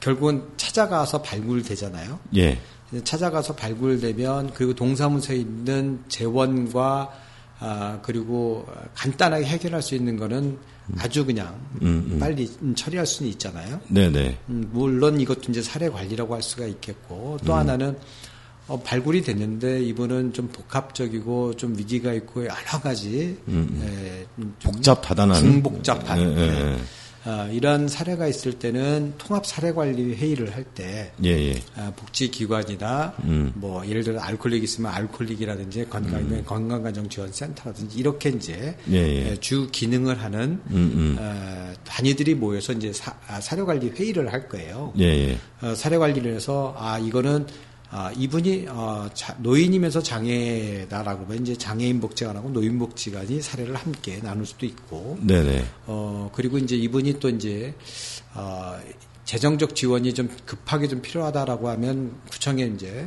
결국은 0.00 0.42
찾아가서 0.58 1.22
발굴되잖아요. 1.22 2.18
예. 2.36 2.60
찾아가서 3.02 3.56
발굴되면 3.56 4.52
그리고 4.52 4.74
동사무소에 4.74 5.36
있는 5.36 6.04
재원과 6.08 7.10
아, 7.60 7.98
그리고 8.02 8.66
간단하게 8.94 9.46
해결할 9.46 9.80
수 9.80 9.94
있는 9.94 10.18
거는 10.18 10.58
아주 10.98 11.24
그냥 11.24 11.54
음, 11.82 12.10
음. 12.12 12.18
빨리 12.18 12.50
처리할 12.74 13.06
수는 13.06 13.30
있잖아요. 13.32 13.80
네네. 13.88 14.38
음, 14.48 14.68
물론 14.72 15.20
이것도 15.20 15.50
이제 15.50 15.62
사례 15.62 15.88
관리라고 15.88 16.34
할 16.34 16.42
수가 16.42 16.66
있겠고 16.66 17.38
또 17.44 17.52
음. 17.52 17.58
하나는 17.58 17.96
어, 18.68 18.80
발굴이 18.80 19.22
됐는데 19.22 19.82
이분은 19.82 20.32
좀 20.32 20.48
복합적이고 20.48 21.56
좀 21.56 21.76
위기가 21.76 22.12
있고 22.14 22.42
여러 22.42 22.80
가지 22.82 23.36
에, 23.48 24.26
복잡 24.62 25.02
다단한. 25.02 25.40
중복잡한 25.40 26.18
예, 26.20 26.24
예, 26.24 26.40
예. 26.40 26.78
아, 27.24 27.48
이런 27.52 27.86
사례가 27.86 28.26
있을 28.26 28.58
때는 28.58 29.14
통합 29.16 29.46
사례 29.46 29.72
관리 29.72 30.14
회의를 30.14 30.54
할때 30.54 31.12
예, 31.22 31.28
예. 31.30 31.62
아, 31.76 31.92
복지기관이나 31.94 33.14
음. 33.24 33.52
뭐 33.54 33.86
예를 33.86 34.02
들어 34.02 34.20
알코올릭 34.20 34.64
있으면 34.64 34.92
알코올릭이라든지 34.92 35.86
건강이면 35.88 36.44
건강가정지원센터라든지 36.44 37.98
이렇게 37.98 38.30
이제 38.30 38.76
예, 38.90 38.96
예. 38.96 39.30
에, 39.30 39.36
주 39.36 39.68
기능을 39.70 40.20
하는 40.20 40.60
음, 40.70 40.72
음. 40.72 41.16
어, 41.18 41.72
단위들이 41.84 42.34
모여서 42.34 42.72
이제 42.72 42.92
사, 42.92 43.14
아, 43.28 43.40
사료관리 43.40 43.90
회의를 43.90 44.32
할 44.32 44.48
거예요. 44.48 44.92
예, 44.98 45.04
예. 45.04 45.38
어, 45.60 45.74
사료관리를 45.74 46.34
해서 46.34 46.74
아 46.76 46.98
이거는 46.98 47.46
아, 47.94 48.10
이분이 48.16 48.66
어, 48.70 49.06
자- 49.12 49.36
노인이면서 49.40 50.02
장애다라고 50.02 51.26
하면 51.26 51.42
이제 51.42 51.54
장애인 51.54 52.00
복지관하고 52.00 52.48
노인 52.48 52.78
복지관이 52.78 53.42
사례를 53.42 53.74
함께 53.74 54.18
나눌 54.22 54.46
수도 54.46 54.64
있고 54.64 55.18
네네. 55.20 55.62
어, 55.86 56.30
그리고 56.34 56.56
이제 56.56 56.74
이분이 56.74 57.20
또 57.20 57.28
이제, 57.28 57.74
어, 58.34 58.78
재정적 59.26 59.74
지원이 59.76 60.14
좀 60.14 60.30
급하게 60.46 60.88
좀 60.88 61.02
필요하다라고 61.02 61.68
하면 61.68 62.14
구청에 62.30 62.64
이제, 62.64 63.06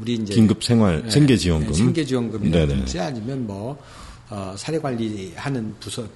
우리 0.00 0.14
이제. 0.14 0.32
긴급 0.34 0.64
생활, 0.64 1.02
네, 1.02 1.10
생계 1.10 1.36
지원금. 1.36 1.68
네, 1.68 1.74
생계 1.74 2.04
지원금이라든지 2.06 2.98
아니면 3.00 3.46
뭐, 3.46 3.78
어, 4.30 4.54
사례 4.56 4.78
관리하는 4.78 5.74
부서 5.78 6.06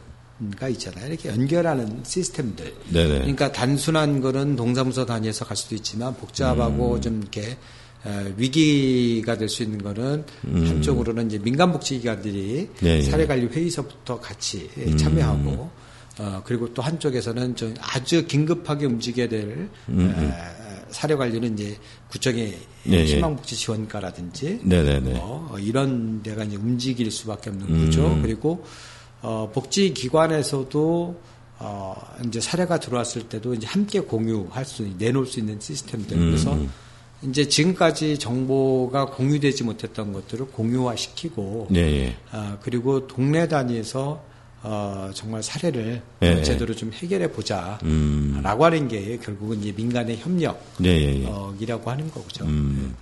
가 0.51 0.69
있잖아요. 0.69 1.09
이렇게 1.09 1.29
연결하는 1.29 2.01
시스템들. 2.05 2.75
네네. 2.91 3.19
그러니까 3.21 3.53
단순한 3.53 4.21
거는 4.21 4.57
동사무소 4.57 5.07
단위에서 5.07 5.45
갈 5.45 5.57
수도 5.57 5.75
있지만 5.75 6.15
복잡하고 6.17 6.95
음. 6.97 7.01
좀 7.01 7.21
이렇게 7.21 7.57
어, 8.05 8.33
위기가 8.37 9.37
될 9.39 9.49
수 9.49 9.63
있는 9.63 9.81
거는 9.83 10.25
한쪽으로는 10.43 11.27
이제 11.29 11.39
민간복지기관들이 11.39 12.69
음. 12.83 12.87
예, 12.87 12.99
예. 12.99 13.03
사례관리 13.03 13.47
회의서부터 13.47 14.19
같이 14.21 14.69
참여하고 14.99 15.71
어, 16.19 16.43
그리고 16.45 16.73
또 16.75 16.83
한쪽에서는 16.83 17.57
좀 17.57 17.75
아주 17.81 18.27
긴급하게 18.27 18.87
움직여야 18.87 19.29
될 19.29 19.69
에, 19.89 20.33
사례관리는 20.91 21.55
이제 21.55 21.77
구청의 22.11 22.59
예, 22.89 22.93
예. 22.93 23.05
희망복지 23.05 23.57
지원과라든지 23.57 24.61
네네네. 24.63 25.13
뭐 25.15 25.57
이런 25.59 26.23
데가 26.23 26.45
이제 26.45 26.57
움직일 26.57 27.11
수밖에 27.11 27.51
없는 27.51 27.67
음. 27.69 27.85
거죠. 27.87 28.19
그리고 28.21 28.65
어, 29.23 29.51
복지기관에서도 29.55 31.21
어, 31.61 31.95
이제 32.27 32.41
사례가 32.41 32.81
들어왔을 32.81 33.29
때도 33.29 33.55
이제 33.55 33.67
함께 33.67 34.01
공유할 34.01 34.65
수, 34.65 34.87
내놓을 34.99 35.27
수 35.27 35.39
있는 35.39 35.61
시스템들. 35.61 36.17
음. 36.17 36.27
그래서 36.27 36.59
이제 37.23 37.47
지금까지 37.47 38.19
정보가 38.19 39.07
공유되지 39.07 39.63
못했던 39.63 40.13
것들을 40.13 40.47
공유화시키고, 40.47 41.69
예, 41.75 41.79
예. 41.79 42.17
아, 42.33 42.59
그리고 42.63 43.07
동네 43.07 43.47
단위에서 43.47 44.25
어, 44.65 45.11
정말 45.15 45.43
사례를 45.43 46.03
예, 46.23 46.43
제대로 46.43 46.75
좀 46.75 46.93
해결해 46.93 47.31
보자. 47.31 47.79
음. 47.85 48.41
라고 48.43 48.65
하는 48.65 48.89
게 48.89 49.19
결국은 49.19 49.61
이제 49.61 49.73
민간의 49.73 50.19
협력이라고 50.19 50.61
예, 50.85 50.89
예, 50.89 51.23
예. 51.23 51.73
하는 51.85 52.11
거죠. 52.11 52.45
음. 52.45 52.95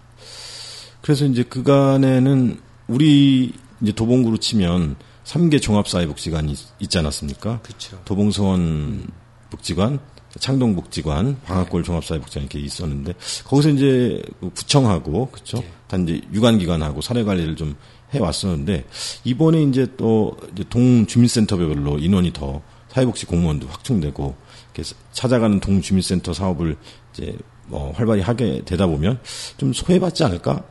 그래서 1.00 1.24
이제 1.24 1.42
그간에는 1.42 2.58
우리 2.88 3.52
이제 3.80 3.92
도봉구로 3.92 4.38
치면 4.38 4.96
3개 5.30 5.62
종합사회복지관이 5.62 6.52
있- 6.52 6.58
있지 6.80 6.98
않았습니까? 6.98 7.60
그렇죠. 7.62 8.00
도봉서원 8.04 9.06
복지관, 9.50 10.00
창동복지관, 10.38 11.40
방학골 11.44 11.82
종합사회복지관 11.84 12.44
이렇게 12.44 12.58
있었는데 12.60 13.14
거기서 13.44 13.68
이제 13.70 14.22
그 14.40 14.50
구청하고 14.50 15.28
그렇죠. 15.30 15.62
단지 15.88 16.22
유관기관하고 16.32 17.00
사례 17.00 17.22
관리를 17.24 17.56
좀 17.56 17.76
해왔었는데 18.12 18.86
이번에 19.24 19.62
이제 19.62 19.86
또 19.96 20.36
이제 20.52 20.64
동주민센터별로 20.68 21.98
인원이 21.98 22.32
더 22.32 22.62
사회복지 22.88 23.26
공무원도 23.26 23.68
확충되고 23.68 24.34
이렇게 24.74 24.90
찾아가는 25.12 25.60
동 25.60 25.80
주민센터 25.80 26.32
사업을 26.34 26.76
이제 27.12 27.36
뭐 27.66 27.92
활발히 27.92 28.20
하게 28.22 28.62
되다 28.64 28.86
보면 28.88 29.20
좀 29.58 29.72
소외받지 29.72 30.24
않을까? 30.24 30.64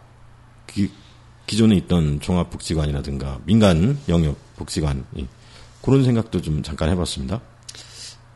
기, 1.50 1.56
기존에 1.56 1.76
있던 1.78 2.20
종합복지관이라든가 2.20 3.40
민간 3.46 3.98
영역 4.08 4.38
복지관이 4.56 5.04
그런 5.82 6.04
생각도 6.04 6.42
좀 6.42 6.62
잠깐 6.62 6.90
해봤습니다. 6.90 7.42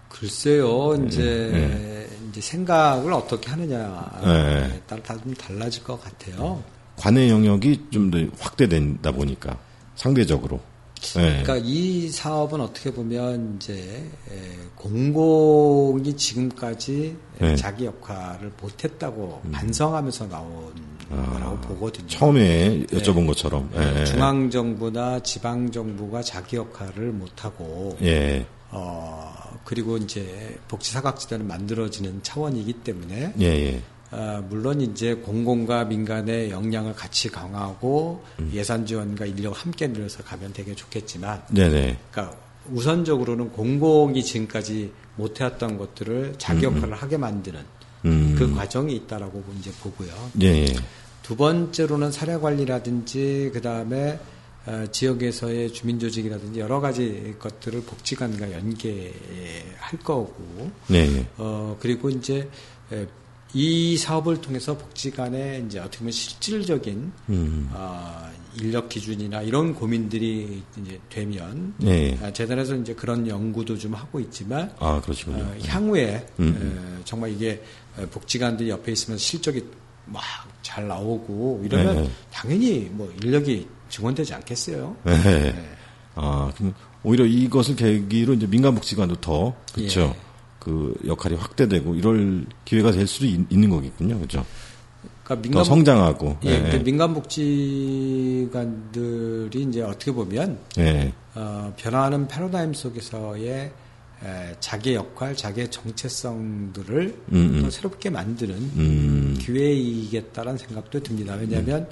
글쎄요, 0.09 0.95
이제, 1.05 1.49
네. 1.51 2.07
이제 2.29 2.41
생각을 2.41 3.13
어떻게 3.13 3.49
하느냐에 3.51 4.67
네. 4.67 4.81
따라 4.87 5.01
다좀 5.03 5.33
달라질 5.35 5.83
것 5.83 6.01
같아요. 6.01 6.63
관의 6.97 7.29
영역이 7.29 7.87
좀 7.91 8.09
더 8.11 8.19
확대된다 8.39 9.11
보니까 9.11 9.59
상대적으로. 9.95 10.59
예. 11.17 11.43
그러니까 11.43 11.57
이 11.57 12.07
사업은 12.09 12.61
어떻게 12.61 12.91
보면 12.91 13.57
이제 13.57 14.09
에, 14.31 14.57
공공이 14.75 16.15
지금까지 16.15 17.17
네. 17.39 17.55
자기 17.57 17.85
역할을 17.85 18.53
못했다고 18.61 19.41
반성하면서 19.51 20.29
나온 20.29 20.73
거라고 21.31 21.57
보거든요. 21.61 22.05
음. 22.05 22.07
아, 22.07 22.09
처음에 22.09 22.83
여쭤본 22.87 23.27
것처럼. 23.27 23.69
예. 23.75 23.79
네, 23.79 24.05
중앙 24.05 24.49
정부나 24.49 25.19
지방 25.21 25.71
정부가 25.71 26.21
자기 26.21 26.57
역할을 26.57 27.11
못 27.11 27.45
하고 27.45 27.97
예. 28.01 28.45
어 28.71 29.33
그리고 29.63 29.97
이제 29.97 30.57
복지 30.67 30.91
사각지대는 30.91 31.47
만들어지는 31.47 32.21
차원이기 32.23 32.73
때문에 32.73 33.33
예, 33.39 33.45
예. 33.45 33.81
아, 34.15 34.43
물론 34.47 34.79
이제 34.79 35.15
공공과 35.15 35.85
민간의 35.85 36.51
역량을 36.51 36.93
같이 36.93 37.29
강화하고 37.29 38.23
음. 38.39 38.51
예산 38.53 38.85
지원과 38.85 39.25
인력을 39.25 39.57
함께 39.57 39.87
늘려서 39.87 40.23
가면 40.23 40.53
되게 40.53 40.75
좋겠지만, 40.75 41.41
네네. 41.49 41.97
그러니까 42.11 42.37
우선적으로는 42.71 43.51
공공이 43.51 44.23
지금까지 44.23 44.91
못해왔던 45.15 45.79
것들을 45.79 46.35
자기 46.37 46.65
역할을 46.65 46.93
하게 46.93 47.17
만드는 47.17 47.59
음. 48.05 48.35
그 48.37 48.53
과정이 48.53 48.95
있다라고 48.95 49.43
이제 49.59 49.71
보고요. 49.81 50.11
예, 50.41 50.47
예. 50.47 50.75
두 51.23 51.35
번째로는 51.35 52.11
사례 52.11 52.37
관리라든지 52.37 53.49
그 53.53 53.61
다음에 53.61 54.19
어, 54.65 54.85
지역에서의 54.91 55.73
주민 55.73 55.99
조직이라든지 55.99 56.59
여러 56.59 56.79
가지 56.79 57.35
것들을 57.37 57.81
복지관과 57.81 58.53
연계할 58.53 59.99
거고, 60.03 60.71
네, 60.87 60.99
예. 60.99 61.27
어, 61.37 61.75
그리고 61.81 62.09
이제, 62.09 62.49
에, 62.91 63.05
이 63.53 63.97
사업을 63.97 64.39
통해서 64.39 64.77
복지관에 64.77 65.65
이제 65.65 65.79
어떻게 65.79 65.97
보면 65.99 66.11
실질적인, 66.13 67.11
음. 67.27 67.69
어, 67.73 68.31
인력 68.55 68.87
기준이나 68.87 69.41
이런 69.41 69.75
고민들이 69.75 70.63
이제 70.81 70.97
되면, 71.09 71.73
예. 71.83 72.17
아, 72.21 72.31
재단에서 72.31 72.75
이제 72.75 72.93
그런 72.93 73.27
연구도 73.27 73.77
좀 73.77 73.93
하고 73.95 74.21
있지만, 74.21 74.73
아. 74.79 75.01
어, 75.27 75.55
향후에 75.67 76.25
음, 76.39 76.99
에, 76.99 77.03
정말 77.03 77.31
이게 77.31 77.61
에, 77.99 78.05
복지관들이 78.05 78.69
옆에 78.69 78.93
있으면 78.93 79.17
실적이 79.17 79.65
막 80.05 80.21
잘 80.73 80.87
나오고 80.87 81.61
이러면 81.63 82.03
네. 82.03 82.09
당연히 82.31 82.89
뭐 82.91 83.13
인력이 83.21 83.67
증원되지 83.89 84.33
않겠어요? 84.33 84.95
예. 85.05 85.11
네. 85.11 85.53
아, 86.15 86.51
그럼 86.57 86.73
오히려 87.03 87.25
이것을 87.25 87.75
계기로 87.75 88.33
이제 88.33 88.47
민간복지관도 88.47 89.17
더, 89.17 89.53
그렇죠. 89.75 90.01
예. 90.01 90.15
그 90.57 90.95
역할이 91.05 91.35
확대되고 91.35 91.93
이럴 91.93 92.47
기회가 92.65 92.91
될 92.91 93.05
수도 93.05 93.27
있, 93.27 93.39
는 93.51 93.69
거겠군요. 93.69 94.19
그죠. 94.19 94.43
그러니까 95.23 95.35
더 95.35 95.41
민간 95.41 95.63
성장하고. 95.63 96.37
예, 96.45 96.71
예. 96.73 96.79
민간복지관들이 96.79 99.61
이제 99.61 99.83
어떻게 99.83 100.11
보면 100.11 100.57
예. 100.79 101.13
어, 101.35 101.71
변화하는 101.77 102.27
패러다임 102.27 102.73
속에서의 102.73 103.49
에, 103.49 103.71
자기의 104.59 104.95
역할, 104.95 105.35
자기의 105.35 105.69
정체성들을 105.69 107.15
음, 107.33 107.35
음. 107.55 107.61
또 107.61 107.69
새롭게 107.69 108.09
만드는 108.09 108.55
음. 108.55 109.37
기회이겠다라는 109.39 110.57
생각도 110.57 111.01
듭니다. 111.01 111.35
왜냐하면 111.35 111.87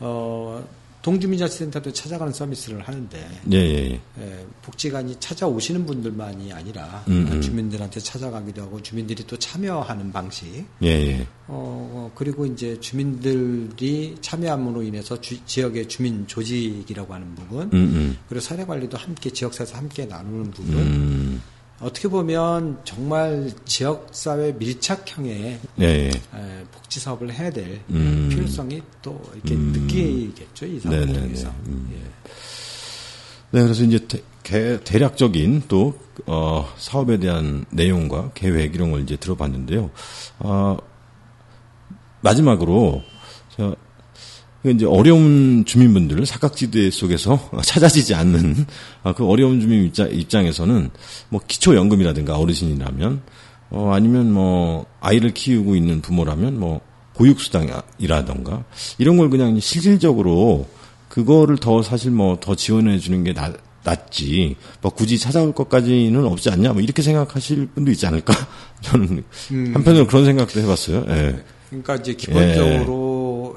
어, 0.00 0.62
동주민자치센터도 1.02 1.92
찾아가는 1.92 2.32
서비스를 2.32 2.80
하는데 2.80 3.28
예, 3.52 3.56
예, 3.58 3.90
예. 4.18 4.22
에, 4.22 4.46
복지관이 4.62 5.16
찾아오시는 5.20 5.84
분들만이 5.84 6.50
아니라 6.50 7.04
음, 7.08 7.28
음. 7.30 7.40
주민들한테 7.42 8.00
찾아가기도 8.00 8.62
하고 8.62 8.80
주민들이 8.82 9.22
또 9.26 9.38
참여하는 9.38 10.12
방식 10.12 10.64
예, 10.82 10.88
예. 10.88 11.20
어, 11.46 11.90
어, 11.92 12.10
그리고 12.14 12.46
이제 12.46 12.80
주민들이 12.80 14.16
참여함으로 14.22 14.82
인해서 14.82 15.20
주- 15.20 15.44
지역의 15.44 15.88
주민 15.88 16.26
조직이라고 16.26 17.12
하는 17.12 17.34
부분, 17.34 17.62
음, 17.64 17.70
음. 17.74 18.18
그리고 18.26 18.40
사례 18.40 18.64
관리도 18.64 18.96
함께 18.96 19.28
지역사에서 19.28 19.76
함께 19.76 20.06
나누는 20.06 20.50
부분, 20.52 20.74
음. 20.78 21.42
어떻게 21.80 22.08
보면 22.08 22.78
정말 22.84 23.50
지역사회 23.64 24.52
밀착형의 24.52 25.60
예, 25.80 25.84
예. 25.84 26.08
에, 26.08 26.64
복지 26.72 27.00
사업을 27.00 27.32
해야 27.32 27.50
될 27.50 27.80
음. 27.90 28.28
필요성이 28.30 28.80
또 29.02 29.20
이렇게 29.34 29.54
음. 29.54 29.72
느끼겠죠 29.72 30.66
이 30.66 30.80
사업을. 30.80 31.06
통해서. 31.12 31.48
음. 31.66 31.90
예. 31.92 31.98
네, 33.50 33.62
그래서 33.62 33.82
이제 33.84 33.98
대, 34.08 34.22
개- 34.42 34.80
대략적인 34.82 35.64
또, 35.68 35.98
어, 36.26 36.68
사업에 36.76 37.18
대한 37.18 37.64
내용과 37.70 38.30
계획 38.34 38.74
이런 38.74 38.90
걸 38.90 39.02
이제 39.02 39.16
들어봤는데요. 39.16 39.90
아, 40.40 40.76
마지막으로, 42.20 43.02
저, 43.56 43.68
그 43.68 43.76
이제 44.64 44.86
어려운 44.86 45.64
주민분들, 45.66 46.24
사각지대 46.24 46.90
속에서 46.90 47.50
찾아지지 47.62 48.14
않는 48.14 48.66
아, 49.02 49.12
그 49.12 49.26
어려운 49.26 49.60
주민 49.60 49.84
입장, 49.84 50.10
입장에서는 50.10 50.90
뭐 51.28 51.40
기초연금이라든가 51.46 52.36
어르신이라면, 52.38 53.22
어, 53.70 53.92
아니면 53.92 54.32
뭐 54.32 54.86
아이를 55.00 55.34
키우고 55.34 55.76
있는 55.76 56.00
부모라면 56.00 56.58
뭐 56.58 56.80
보육수당이라던가 57.14 58.64
이런 58.98 59.16
걸 59.16 59.30
그냥 59.30 59.58
실질적으로 59.60 60.66
그거를 61.08 61.56
더 61.58 61.82
사실 61.82 62.10
뭐 62.10 62.38
더 62.40 62.54
지원해 62.56 62.98
주는 62.98 63.22
게 63.22 63.32
낫, 63.32 63.54
낫지. 63.84 64.56
뭐 64.80 64.90
굳이 64.90 65.18
찾아올 65.18 65.52
것까지는 65.54 66.24
없지 66.24 66.50
않냐. 66.50 66.72
뭐 66.72 66.82
이렇게 66.82 67.02
생각하실 67.02 67.68
분도 67.74 67.92
있지 67.92 68.06
않을까. 68.06 68.34
저는 68.82 69.22
한편으로 69.74 70.06
그런 70.06 70.24
생각도 70.24 70.60
해봤어요. 70.60 71.04
예. 71.08 71.44
그러니까 71.68 71.96
이제 71.96 72.14
기본적으로 72.14 73.13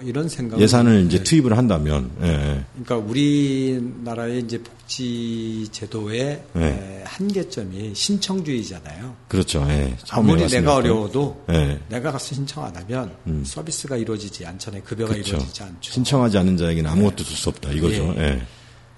이런 0.08 0.30
생각 0.30 0.60
예산을 0.60 1.06
이제 1.06 1.22
투입을 1.22 1.58
한다면, 1.58 2.10
예, 2.22 2.28
예. 2.28 2.64
그러니까 2.84 2.98
우리나라의 3.10 4.40
이제 4.40 4.62
복지 4.64 5.68
제도의 5.72 6.44
네. 6.54 6.66
에, 6.66 7.04
한계점이 7.06 7.94
신청주의잖아요. 7.94 9.16
그렇죠. 9.28 9.66
예. 9.70 9.98
아무리. 10.10 10.48
내가 10.48 10.76
어려워도 10.76 11.46
예. 11.50 11.80
내가 11.90 12.12
가서 12.14 12.34
신청 12.36 12.64
안 12.64 12.76
하면 12.76 13.12
서비스가 13.44 13.98
이루어지지 13.98 14.46
않잖아요. 14.46 14.84
급여가 14.84 15.12
그렇죠. 15.12 15.36
이루어지지 15.36 15.64
않죠. 15.64 15.92
신청하지 15.92 16.38
않은 16.38 16.56
자에게는 16.58 16.90
아무것도 16.90 17.24
줄 17.24 17.36
수 17.36 17.50
없다. 17.50 17.72
이거죠. 17.72 18.14
예. 18.18 18.22
예. 18.22 18.42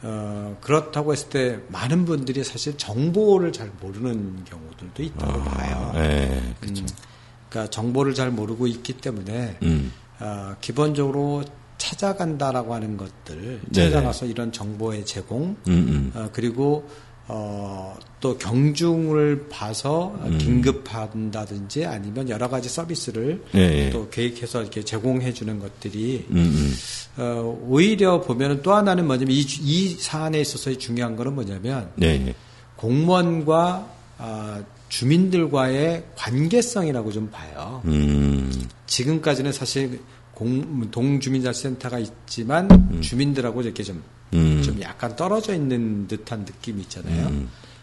어, 0.01 0.55
그렇다고 0.61 1.11
했을 1.11 1.27
때 1.29 1.59
많은 1.69 2.05
분들이 2.05 2.43
사실 2.43 2.77
정보를 2.77 3.51
잘 3.51 3.69
모르는 3.81 4.45
경우들도 4.45 5.03
있다고 5.03 5.43
봐요. 5.43 5.91
예. 5.95 6.53
그렇죠. 6.61 6.83
음, 6.83 6.87
그러니까 7.49 7.71
정보를 7.71 8.13
잘 8.13 8.29
모르고 8.31 8.67
있기 8.67 8.93
때문에 8.93 9.57
음. 9.63 9.91
어, 10.19 10.55
기본적으로 10.61 11.43
찾아간다라고 11.77 12.73
하는 12.73 12.97
것들 12.97 13.61
네네. 13.71 13.89
찾아가서 13.91 14.25
이런 14.25 14.51
정보의 14.51 15.05
제공 15.05 15.55
음, 15.67 15.73
음. 15.73 16.11
어, 16.13 16.29
그리고 16.33 16.87
어, 17.31 17.95
또 18.19 18.37
경중을 18.39 19.49
봐서 19.49 20.15
음. 20.25 20.37
긴급한다든지 20.39 21.85
아니면 21.85 22.27
여러 22.27 22.49
가지 22.49 22.67
서비스를 22.69 23.43
예, 23.55 23.59
예. 23.59 23.89
또 23.91 24.09
계획해서 24.09 24.61
이렇게 24.61 24.83
제공해 24.83 25.31
주는 25.31 25.59
것들이 25.59 26.25
음, 26.31 26.37
음. 26.37 26.73
어, 27.21 27.59
오히려 27.67 28.21
보면은 28.21 28.61
또 28.63 28.73
하나는 28.73 29.05
뭐냐면 29.05 29.31
이, 29.35 29.45
주- 29.45 29.61
이 29.63 29.89
사안에 29.89 30.41
있어서 30.41 30.75
중요한 30.77 31.15
거는 31.15 31.35
뭐냐면 31.35 31.91
예, 32.01 32.07
예. 32.07 32.33
공무원과 32.75 33.87
아, 34.17 34.63
주민들과의 34.89 36.03
관계성이라고 36.15 37.11
좀 37.11 37.29
봐요. 37.31 37.81
음. 37.85 38.51
지금까지는 38.87 39.51
사실 39.51 40.01
공, 40.33 40.89
동주민자치센터가 40.91 41.99
있지만 41.99 43.01
주민들하고 43.01 43.61
이렇게 43.61 43.83
좀, 43.83 44.01
음. 44.33 44.61
좀 44.63 44.81
약간 44.81 45.15
떨어져 45.15 45.53
있는 45.53 46.07
듯한 46.07 46.41
느낌이 46.41 46.81
있잖아요. 46.83 47.31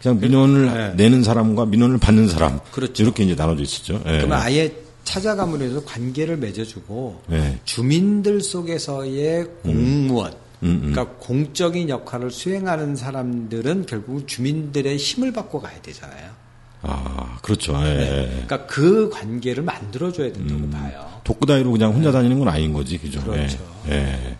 그냥 0.01 0.19
민원을 0.19 0.65
네. 0.65 0.93
내는 0.95 1.23
사람과 1.23 1.65
민원을 1.65 1.97
받는 1.97 2.27
사람. 2.27 2.59
그렇죠. 2.71 3.03
이렇게 3.03 3.23
이제 3.23 3.35
나눠져 3.35 3.63
있었죠. 3.63 4.01
예. 4.05 4.17
그러면 4.17 4.39
아예 4.39 4.73
찾아가면 5.03 5.61
해서 5.61 5.83
관계를 5.85 6.37
맺어주고 6.37 7.23
예. 7.31 7.59
주민들 7.63 8.41
속에서의 8.41 9.45
공무원, 9.63 10.33
음, 10.63 10.81
음. 10.83 10.91
그러니까 10.91 11.15
공적인 11.19 11.89
역할을 11.89 12.31
수행하는 12.31 12.95
사람들은 12.95 13.85
결국 13.85 14.27
주민들의 14.27 14.97
힘을 14.97 15.31
받고 15.31 15.61
가야 15.61 15.81
되잖아요. 15.81 16.46
아, 16.81 17.37
그렇죠. 17.41 17.73
예. 17.85 17.93
네. 17.93 18.27
그러니까 18.29 18.65
그 18.65 19.09
관계를 19.09 19.63
만들어줘야 19.63 20.31
된다고 20.31 20.59
음. 20.61 20.71
봐요. 20.71 21.19
독구다이로 21.23 21.71
그냥 21.71 21.93
혼자 21.93 22.11
다니는 22.11 22.39
건 22.39 22.47
아닌 22.47 22.73
거지, 22.73 22.97
그죠? 22.97 23.21
그렇죠. 23.21 23.57
예. 23.89 23.93
예. 23.93 24.37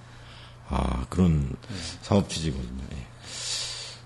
아, 0.70 1.06
그런 1.10 1.50
사업 2.02 2.30
취지거든요. 2.30 2.84
예. 2.94 2.98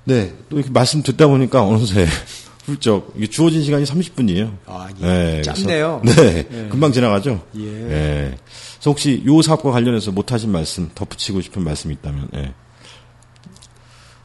네, 0.03 0.33
또 0.49 0.57
이렇게 0.57 0.71
말씀 0.71 1.03
듣다 1.03 1.27
보니까 1.27 1.63
어느새 1.63 2.07
훌쩍 2.65 3.13
이게 3.15 3.27
주어진 3.27 3.63
시간이 3.63 3.83
30분이에요. 3.85 4.57
아, 4.65 4.89
예. 5.01 5.41
짧네요. 5.43 6.01
네, 6.05 6.47
예. 6.51 6.67
금방 6.69 6.91
지나가죠. 6.91 7.45
예. 7.57 7.61
예. 7.61 8.37
그래서 8.75 8.89
혹시 8.89 9.23
요 9.25 9.41
사업과 9.41 9.71
관련해서 9.71 10.11
못하신 10.11 10.51
말씀, 10.51 10.89
덧붙이고 10.95 11.41
싶은 11.41 11.63
말씀이 11.63 11.93
있다면, 11.95 12.29
예. 12.35 12.53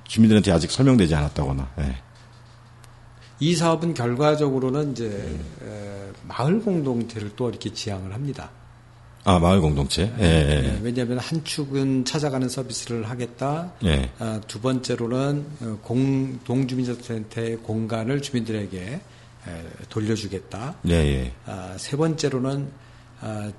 주민들한테 0.04 0.52
아직 0.52 0.70
설명되지 0.70 1.14
않았다거나, 1.14 1.70
예. 1.80 1.96
이 3.38 3.54
사업은 3.54 3.94
결과적으로는 3.94 4.92
이제 4.92 5.08
네. 5.08 5.68
에, 5.68 6.12
마을 6.26 6.60
공동체를 6.60 7.32
또 7.36 7.48
이렇게 7.48 7.72
지향을 7.72 8.14
합니다. 8.14 8.50
아, 9.24 9.40
마을 9.40 9.60
공동체. 9.60 10.02
예, 10.20 10.24
예, 10.24 10.64
예. 10.64 10.80
왜냐하면 10.82 11.18
한 11.18 11.42
축은 11.42 12.04
찾아가는 12.04 12.48
서비스를 12.48 13.10
하겠다. 13.10 13.72
예. 13.84 14.08
아, 14.20 14.40
두 14.46 14.60
번째로는 14.60 15.46
어, 15.62 15.78
공, 15.82 16.38
동주민센터의 16.44 17.56
공간을 17.56 18.22
주민들에게 18.22 18.78
에, 18.78 19.00
돌려주겠다. 19.88 20.76
예, 20.88 20.92
예. 20.92 21.32
아, 21.44 21.74
세 21.76 21.96
번째로는 21.96 22.70
아, 23.20 23.50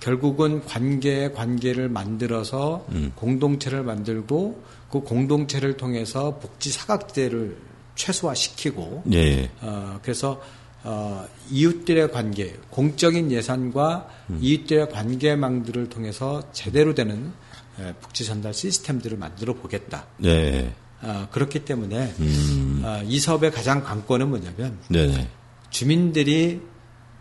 결국은 0.00 0.64
관계 0.64 1.30
관계를 1.30 1.88
만들어서 1.88 2.86
음. 2.90 3.12
공동체를 3.14 3.82
만들고 3.84 4.62
그 4.90 5.00
공동체를 5.00 5.76
통해서 5.76 6.38
복지 6.38 6.72
사각지대를 6.72 7.56
최소화시키고 7.94 9.04
예, 9.12 9.18
예. 9.18 9.50
어, 9.60 9.98
그래서 10.02 10.40
어, 10.84 11.24
이웃들의 11.50 12.10
관계, 12.10 12.56
공적인 12.70 13.30
예산과 13.30 14.08
음. 14.30 14.38
이웃들의 14.40 14.88
관계망들을 14.90 15.88
통해서 15.88 16.42
제대로 16.52 16.94
되는 16.94 17.32
에, 17.78 17.92
복지 18.00 18.24
전달 18.24 18.52
시스템들을 18.52 19.16
만들어 19.16 19.54
보겠다. 19.54 20.06
예, 20.24 20.28
예. 20.28 20.74
어, 21.02 21.28
그렇기 21.30 21.64
때문에 21.64 22.14
음. 22.18 22.82
어, 22.84 23.02
이 23.04 23.18
사업의 23.20 23.52
가장 23.52 23.82
관건은 23.82 24.28
뭐냐면 24.28 24.78
네네. 24.88 25.28
주민들이 25.70 26.60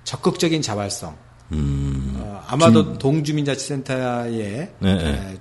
적극적인 0.04 0.62
자발성, 0.62 1.16
음. 1.54 2.16
어, 2.18 2.44
아마도 2.48 2.98
동주민자치센터에 2.98 4.32
네, 4.32 4.74
네. 4.80 5.34
에, 5.34 5.38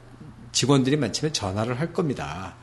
직원들이 0.52 0.96
많지만 0.96 1.32
전화를 1.32 1.80
할 1.80 1.92
겁니다. 1.92 2.54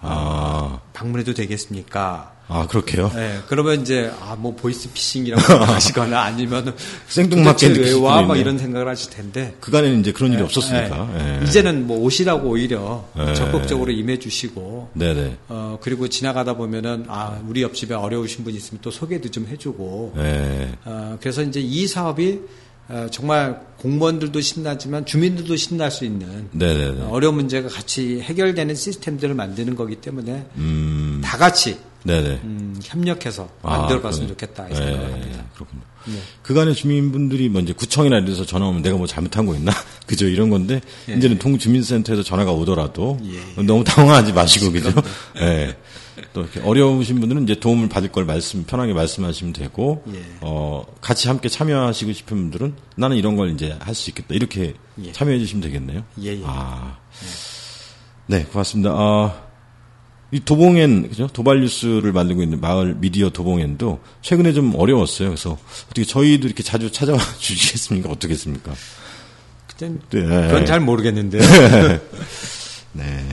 아, 0.00 0.80
방문해도 0.92 1.34
되겠습니까? 1.34 2.32
아, 2.50 2.66
그렇게요? 2.66 3.10
네, 3.14 3.40
그러면 3.46 3.82
이제 3.82 4.10
아 4.22 4.34
뭐 4.38 4.54
보이스 4.54 4.90
피싱이라고 4.90 5.42
생각하시거나 5.42 6.18
아니면 6.22 6.74
생뚱맞게 7.08 7.66
왜와 7.68 8.18
수도 8.22 8.26
막. 8.28 8.36
이런 8.36 8.56
생각을 8.56 8.88
하실 8.88 9.10
텐데 9.10 9.54
그간에는 9.60 10.00
이제 10.00 10.12
그런 10.12 10.32
일이 10.32 10.40
없었으니까. 10.42 11.10
네, 11.12 11.40
예. 11.42 11.44
이제는 11.44 11.86
뭐 11.86 11.98
오시라고 11.98 12.48
오히려 12.48 13.04
예. 13.18 13.34
적극적으로 13.34 13.90
임해주시고 13.90 14.90
네네. 14.94 15.36
어 15.48 15.78
그리고 15.82 16.08
지나가다 16.08 16.54
보면은 16.56 17.04
아 17.08 17.38
우리 17.46 17.62
옆집에 17.62 17.94
어려우신 17.94 18.44
분 18.44 18.54
있으면 18.54 18.80
또 18.80 18.90
소개도 18.90 19.30
좀 19.30 19.46
해주고 19.50 20.14
예. 20.18 20.70
어 20.86 21.18
그래서 21.20 21.42
이제 21.42 21.60
이 21.60 21.86
사업이 21.86 22.40
어, 22.40 22.40
정말 23.10 23.60
공무원들도 23.78 24.40
신나지만 24.40 25.04
주민들도 25.04 25.56
신날 25.56 25.90
수 25.90 26.04
있는 26.04 26.48
네네네. 26.52 27.02
어려운 27.04 27.34
문제가 27.34 27.68
같이 27.68 28.20
해결되는 28.20 28.74
시스템들을 28.74 29.34
만드는 29.34 29.76
거기 29.76 29.96
때문에 29.96 30.46
음, 30.56 31.20
다 31.22 31.36
같이 31.36 31.78
네네. 32.04 32.40
음, 32.44 32.80
협력해서 32.82 33.48
아, 33.62 33.78
만들어봤으면 33.78 34.28
그러네. 34.28 34.28
좋겠다 34.28 34.68
이 34.68 34.74
생각을 34.74 35.08
예, 35.08 35.12
합니다. 35.12 35.44
그렇군요. 35.54 35.82
네. 36.12 36.20
그간의 36.42 36.74
주민분들이 36.74 37.48
뭐 37.48 37.60
이제 37.60 37.72
구청이나 37.72 38.18
이래서 38.18 38.44
전화 38.44 38.66
오면 38.66 38.82
내가 38.82 38.96
뭐 38.96 39.06
잘못한 39.06 39.46
거 39.46 39.54
있나? 39.54 39.72
그죠? 40.06 40.26
이런 40.26 40.50
건데, 40.50 40.80
예. 41.08 41.14
이제는 41.14 41.38
동주민센터에서 41.38 42.22
전화가 42.22 42.52
오더라도 42.52 43.18
예. 43.24 43.62
너무 43.62 43.84
당황하지 43.84 44.32
마시고, 44.32 44.72
그죠? 44.72 44.90
예. 45.40 45.76
또 46.32 46.40
이렇게 46.40 46.60
어려우신 46.60 47.20
분들은 47.20 47.44
이제 47.44 47.54
도움을 47.54 47.88
받을 47.88 48.10
걸 48.10 48.24
말씀, 48.24 48.64
편하게 48.64 48.92
말씀하시면 48.92 49.52
되고, 49.52 50.02
예. 50.12 50.20
어, 50.40 50.84
같이 51.00 51.28
함께 51.28 51.48
참여하시고 51.48 52.12
싶은 52.12 52.36
분들은 52.36 52.74
나는 52.96 53.16
이런 53.16 53.36
걸 53.36 53.50
이제 53.52 53.76
할 53.80 53.94
수 53.94 54.10
있겠다. 54.10 54.34
이렇게 54.34 54.74
예. 55.04 55.12
참여해 55.12 55.38
주시면 55.38 55.62
되겠네요. 55.62 56.04
예, 56.22 56.30
예. 56.36 56.42
아. 56.44 56.96
네, 58.26 58.44
고맙습니다. 58.44 58.90
아, 58.94 59.47
이 60.30 60.40
도봉엔, 60.40 61.08
그죠? 61.08 61.26
도발 61.32 61.60
뉴스를 61.60 62.12
만들고 62.12 62.42
있는 62.42 62.60
마을 62.60 62.94
미디어 62.94 63.30
도봉엔도 63.30 64.00
최근에 64.20 64.52
좀 64.52 64.74
어려웠어요. 64.76 65.30
그래서 65.30 65.56
어떻게 65.86 66.04
저희도 66.04 66.46
이렇게 66.46 66.62
자주 66.62 66.92
찾아와 66.92 67.18
주시겠습니까? 67.38 68.10
어떻겠습니까? 68.10 68.74
그땐 69.68 70.00
네. 70.10 70.20
그건 70.20 70.66
잘 70.66 70.80
모르겠는데요. 70.80 71.40
네. 72.92 73.26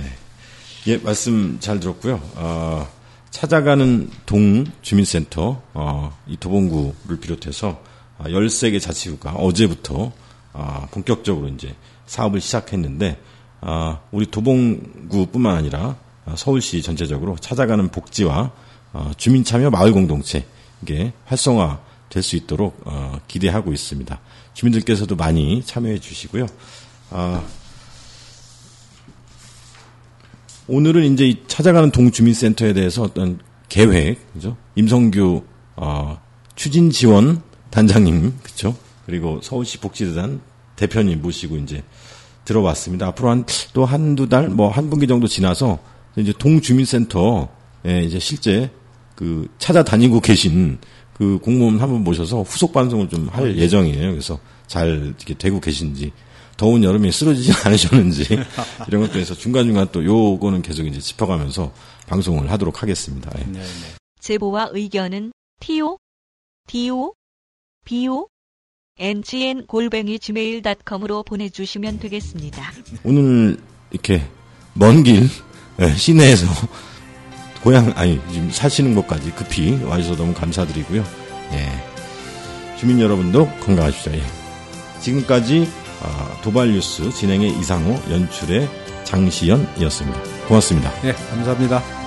예, 0.87 0.97
말씀 0.97 1.57
잘 1.59 1.79
들었고요. 1.79 2.21
아, 2.35 2.87
찾아가는 3.31 4.09
동 4.25 4.65
주민센터 4.81 5.61
어, 5.73 6.17
이 6.27 6.37
도봉구를 6.37 7.19
비롯해서 7.19 7.81
13개 8.19 8.79
자치구가 8.79 9.31
어제부터 9.31 10.13
어, 10.53 10.87
본격적으로 10.91 11.49
이제 11.49 11.75
사업을 12.05 12.39
시작했는데 12.39 13.19
어, 13.61 13.99
우리 14.11 14.27
도봉구뿐만 14.27 15.57
아니라 15.57 15.97
서울시 16.35 16.81
전체적으로 16.81 17.37
찾아가는 17.37 17.87
복지와 17.89 18.51
어, 18.93 19.11
주민 19.17 19.43
참여 19.43 19.69
마을 19.69 19.91
공동체 19.91 20.45
이게 20.81 21.13
활성화 21.25 21.79
될 22.09 22.23
수 22.23 22.35
있도록 22.37 22.81
어, 22.85 23.19
기대하고 23.27 23.73
있습니다. 23.73 24.19
주민들께서도 24.53 25.15
많이 25.17 25.63
참여해 25.65 25.99
주시고요. 25.99 26.47
어, 27.11 27.45
오늘은 30.67 31.13
이제 31.13 31.35
찾아가는 31.47 31.91
동주민센터에 31.91 32.73
대해서 32.73 33.03
어떤 33.03 33.39
계획, 33.69 34.33
그죠? 34.33 34.55
임성규 34.75 35.43
어, 35.75 36.19
추진 36.55 36.89
지원 36.89 37.41
단장님, 37.69 38.39
그렇죠? 38.41 38.75
그리고 39.05 39.39
서울시 39.43 39.77
복지재단 39.79 40.41
대표님 40.75 41.21
모시고 41.21 41.57
이제 41.57 41.83
들어왔습니다. 42.45 43.07
앞으로 43.07 43.29
한 43.29 43.45
또 43.73 43.85
한두 43.85 44.29
달, 44.29 44.47
뭐 44.49 44.69
한 44.69 44.89
분기 44.89 45.05
정도 45.07 45.27
지나서 45.27 45.79
이제 46.17 46.33
동주민센터에 46.37 48.03
이제 48.03 48.19
실제 48.19 48.71
그 49.15 49.47
찾아다니고 49.57 50.19
계신 50.21 50.77
그 51.13 51.39
공무원 51.41 51.79
한 51.79 51.89
분 51.89 52.03
모셔서 52.03 52.41
후속 52.43 52.73
방송을 52.73 53.09
좀 53.09 53.29
할 53.29 53.57
예정이에요. 53.57 54.11
그래서 54.11 54.39
잘 54.67 55.13
이렇게 55.17 55.33
되고 55.33 55.59
계신지 55.59 56.11
더운 56.57 56.83
여름에 56.83 57.11
쓰러지지 57.11 57.51
않으셨는지 57.67 58.25
이런 58.87 59.01
것도 59.01 59.19
해서 59.19 59.33
중간중간 59.33 59.89
또 59.91 60.03
요거는 60.05 60.61
계속 60.61 60.85
이제 60.85 60.99
짚어가면서 60.99 61.71
방송을 62.07 62.49
하도록 62.51 62.81
하겠습니다. 62.81 63.31
예. 63.39 63.43
네, 63.43 63.59
네. 63.59 63.65
제보와 64.19 64.69
의견은 64.71 65.31
to 65.59 65.97
do 66.67 67.13
bo 67.85 68.27
ngn 68.97 69.65
골뱅이 69.67 70.17
gmail.com으로 70.19 71.23
보내주시면 71.23 71.99
되겠습니다. 71.99 72.71
오늘 73.03 73.57
이렇게 73.91 74.21
먼길 74.73 75.27
예, 75.81 75.93
시내에서 75.93 76.47
고향 77.63 77.91
아니 77.95 78.21
지금 78.31 78.51
사시는 78.51 78.93
곳까지 78.95 79.31
급히 79.31 79.81
와주셔서 79.83 80.17
너무 80.17 80.33
감사드리고요. 80.33 81.03
예. 81.53 82.77
주민 82.77 82.99
여러분도 82.99 83.49
건강하십시오. 83.61 84.13
예. 84.13 84.23
지금까지 85.01 85.67
아, 86.01 86.37
도발 86.43 86.71
뉴스 86.71 87.09
진행의 87.09 87.57
이상호 87.59 87.99
연출의 88.11 88.69
장시연이었습니다. 89.05 90.19
고맙습니다. 90.47 90.91
네, 91.01 91.13
감사합니다. 91.13 92.04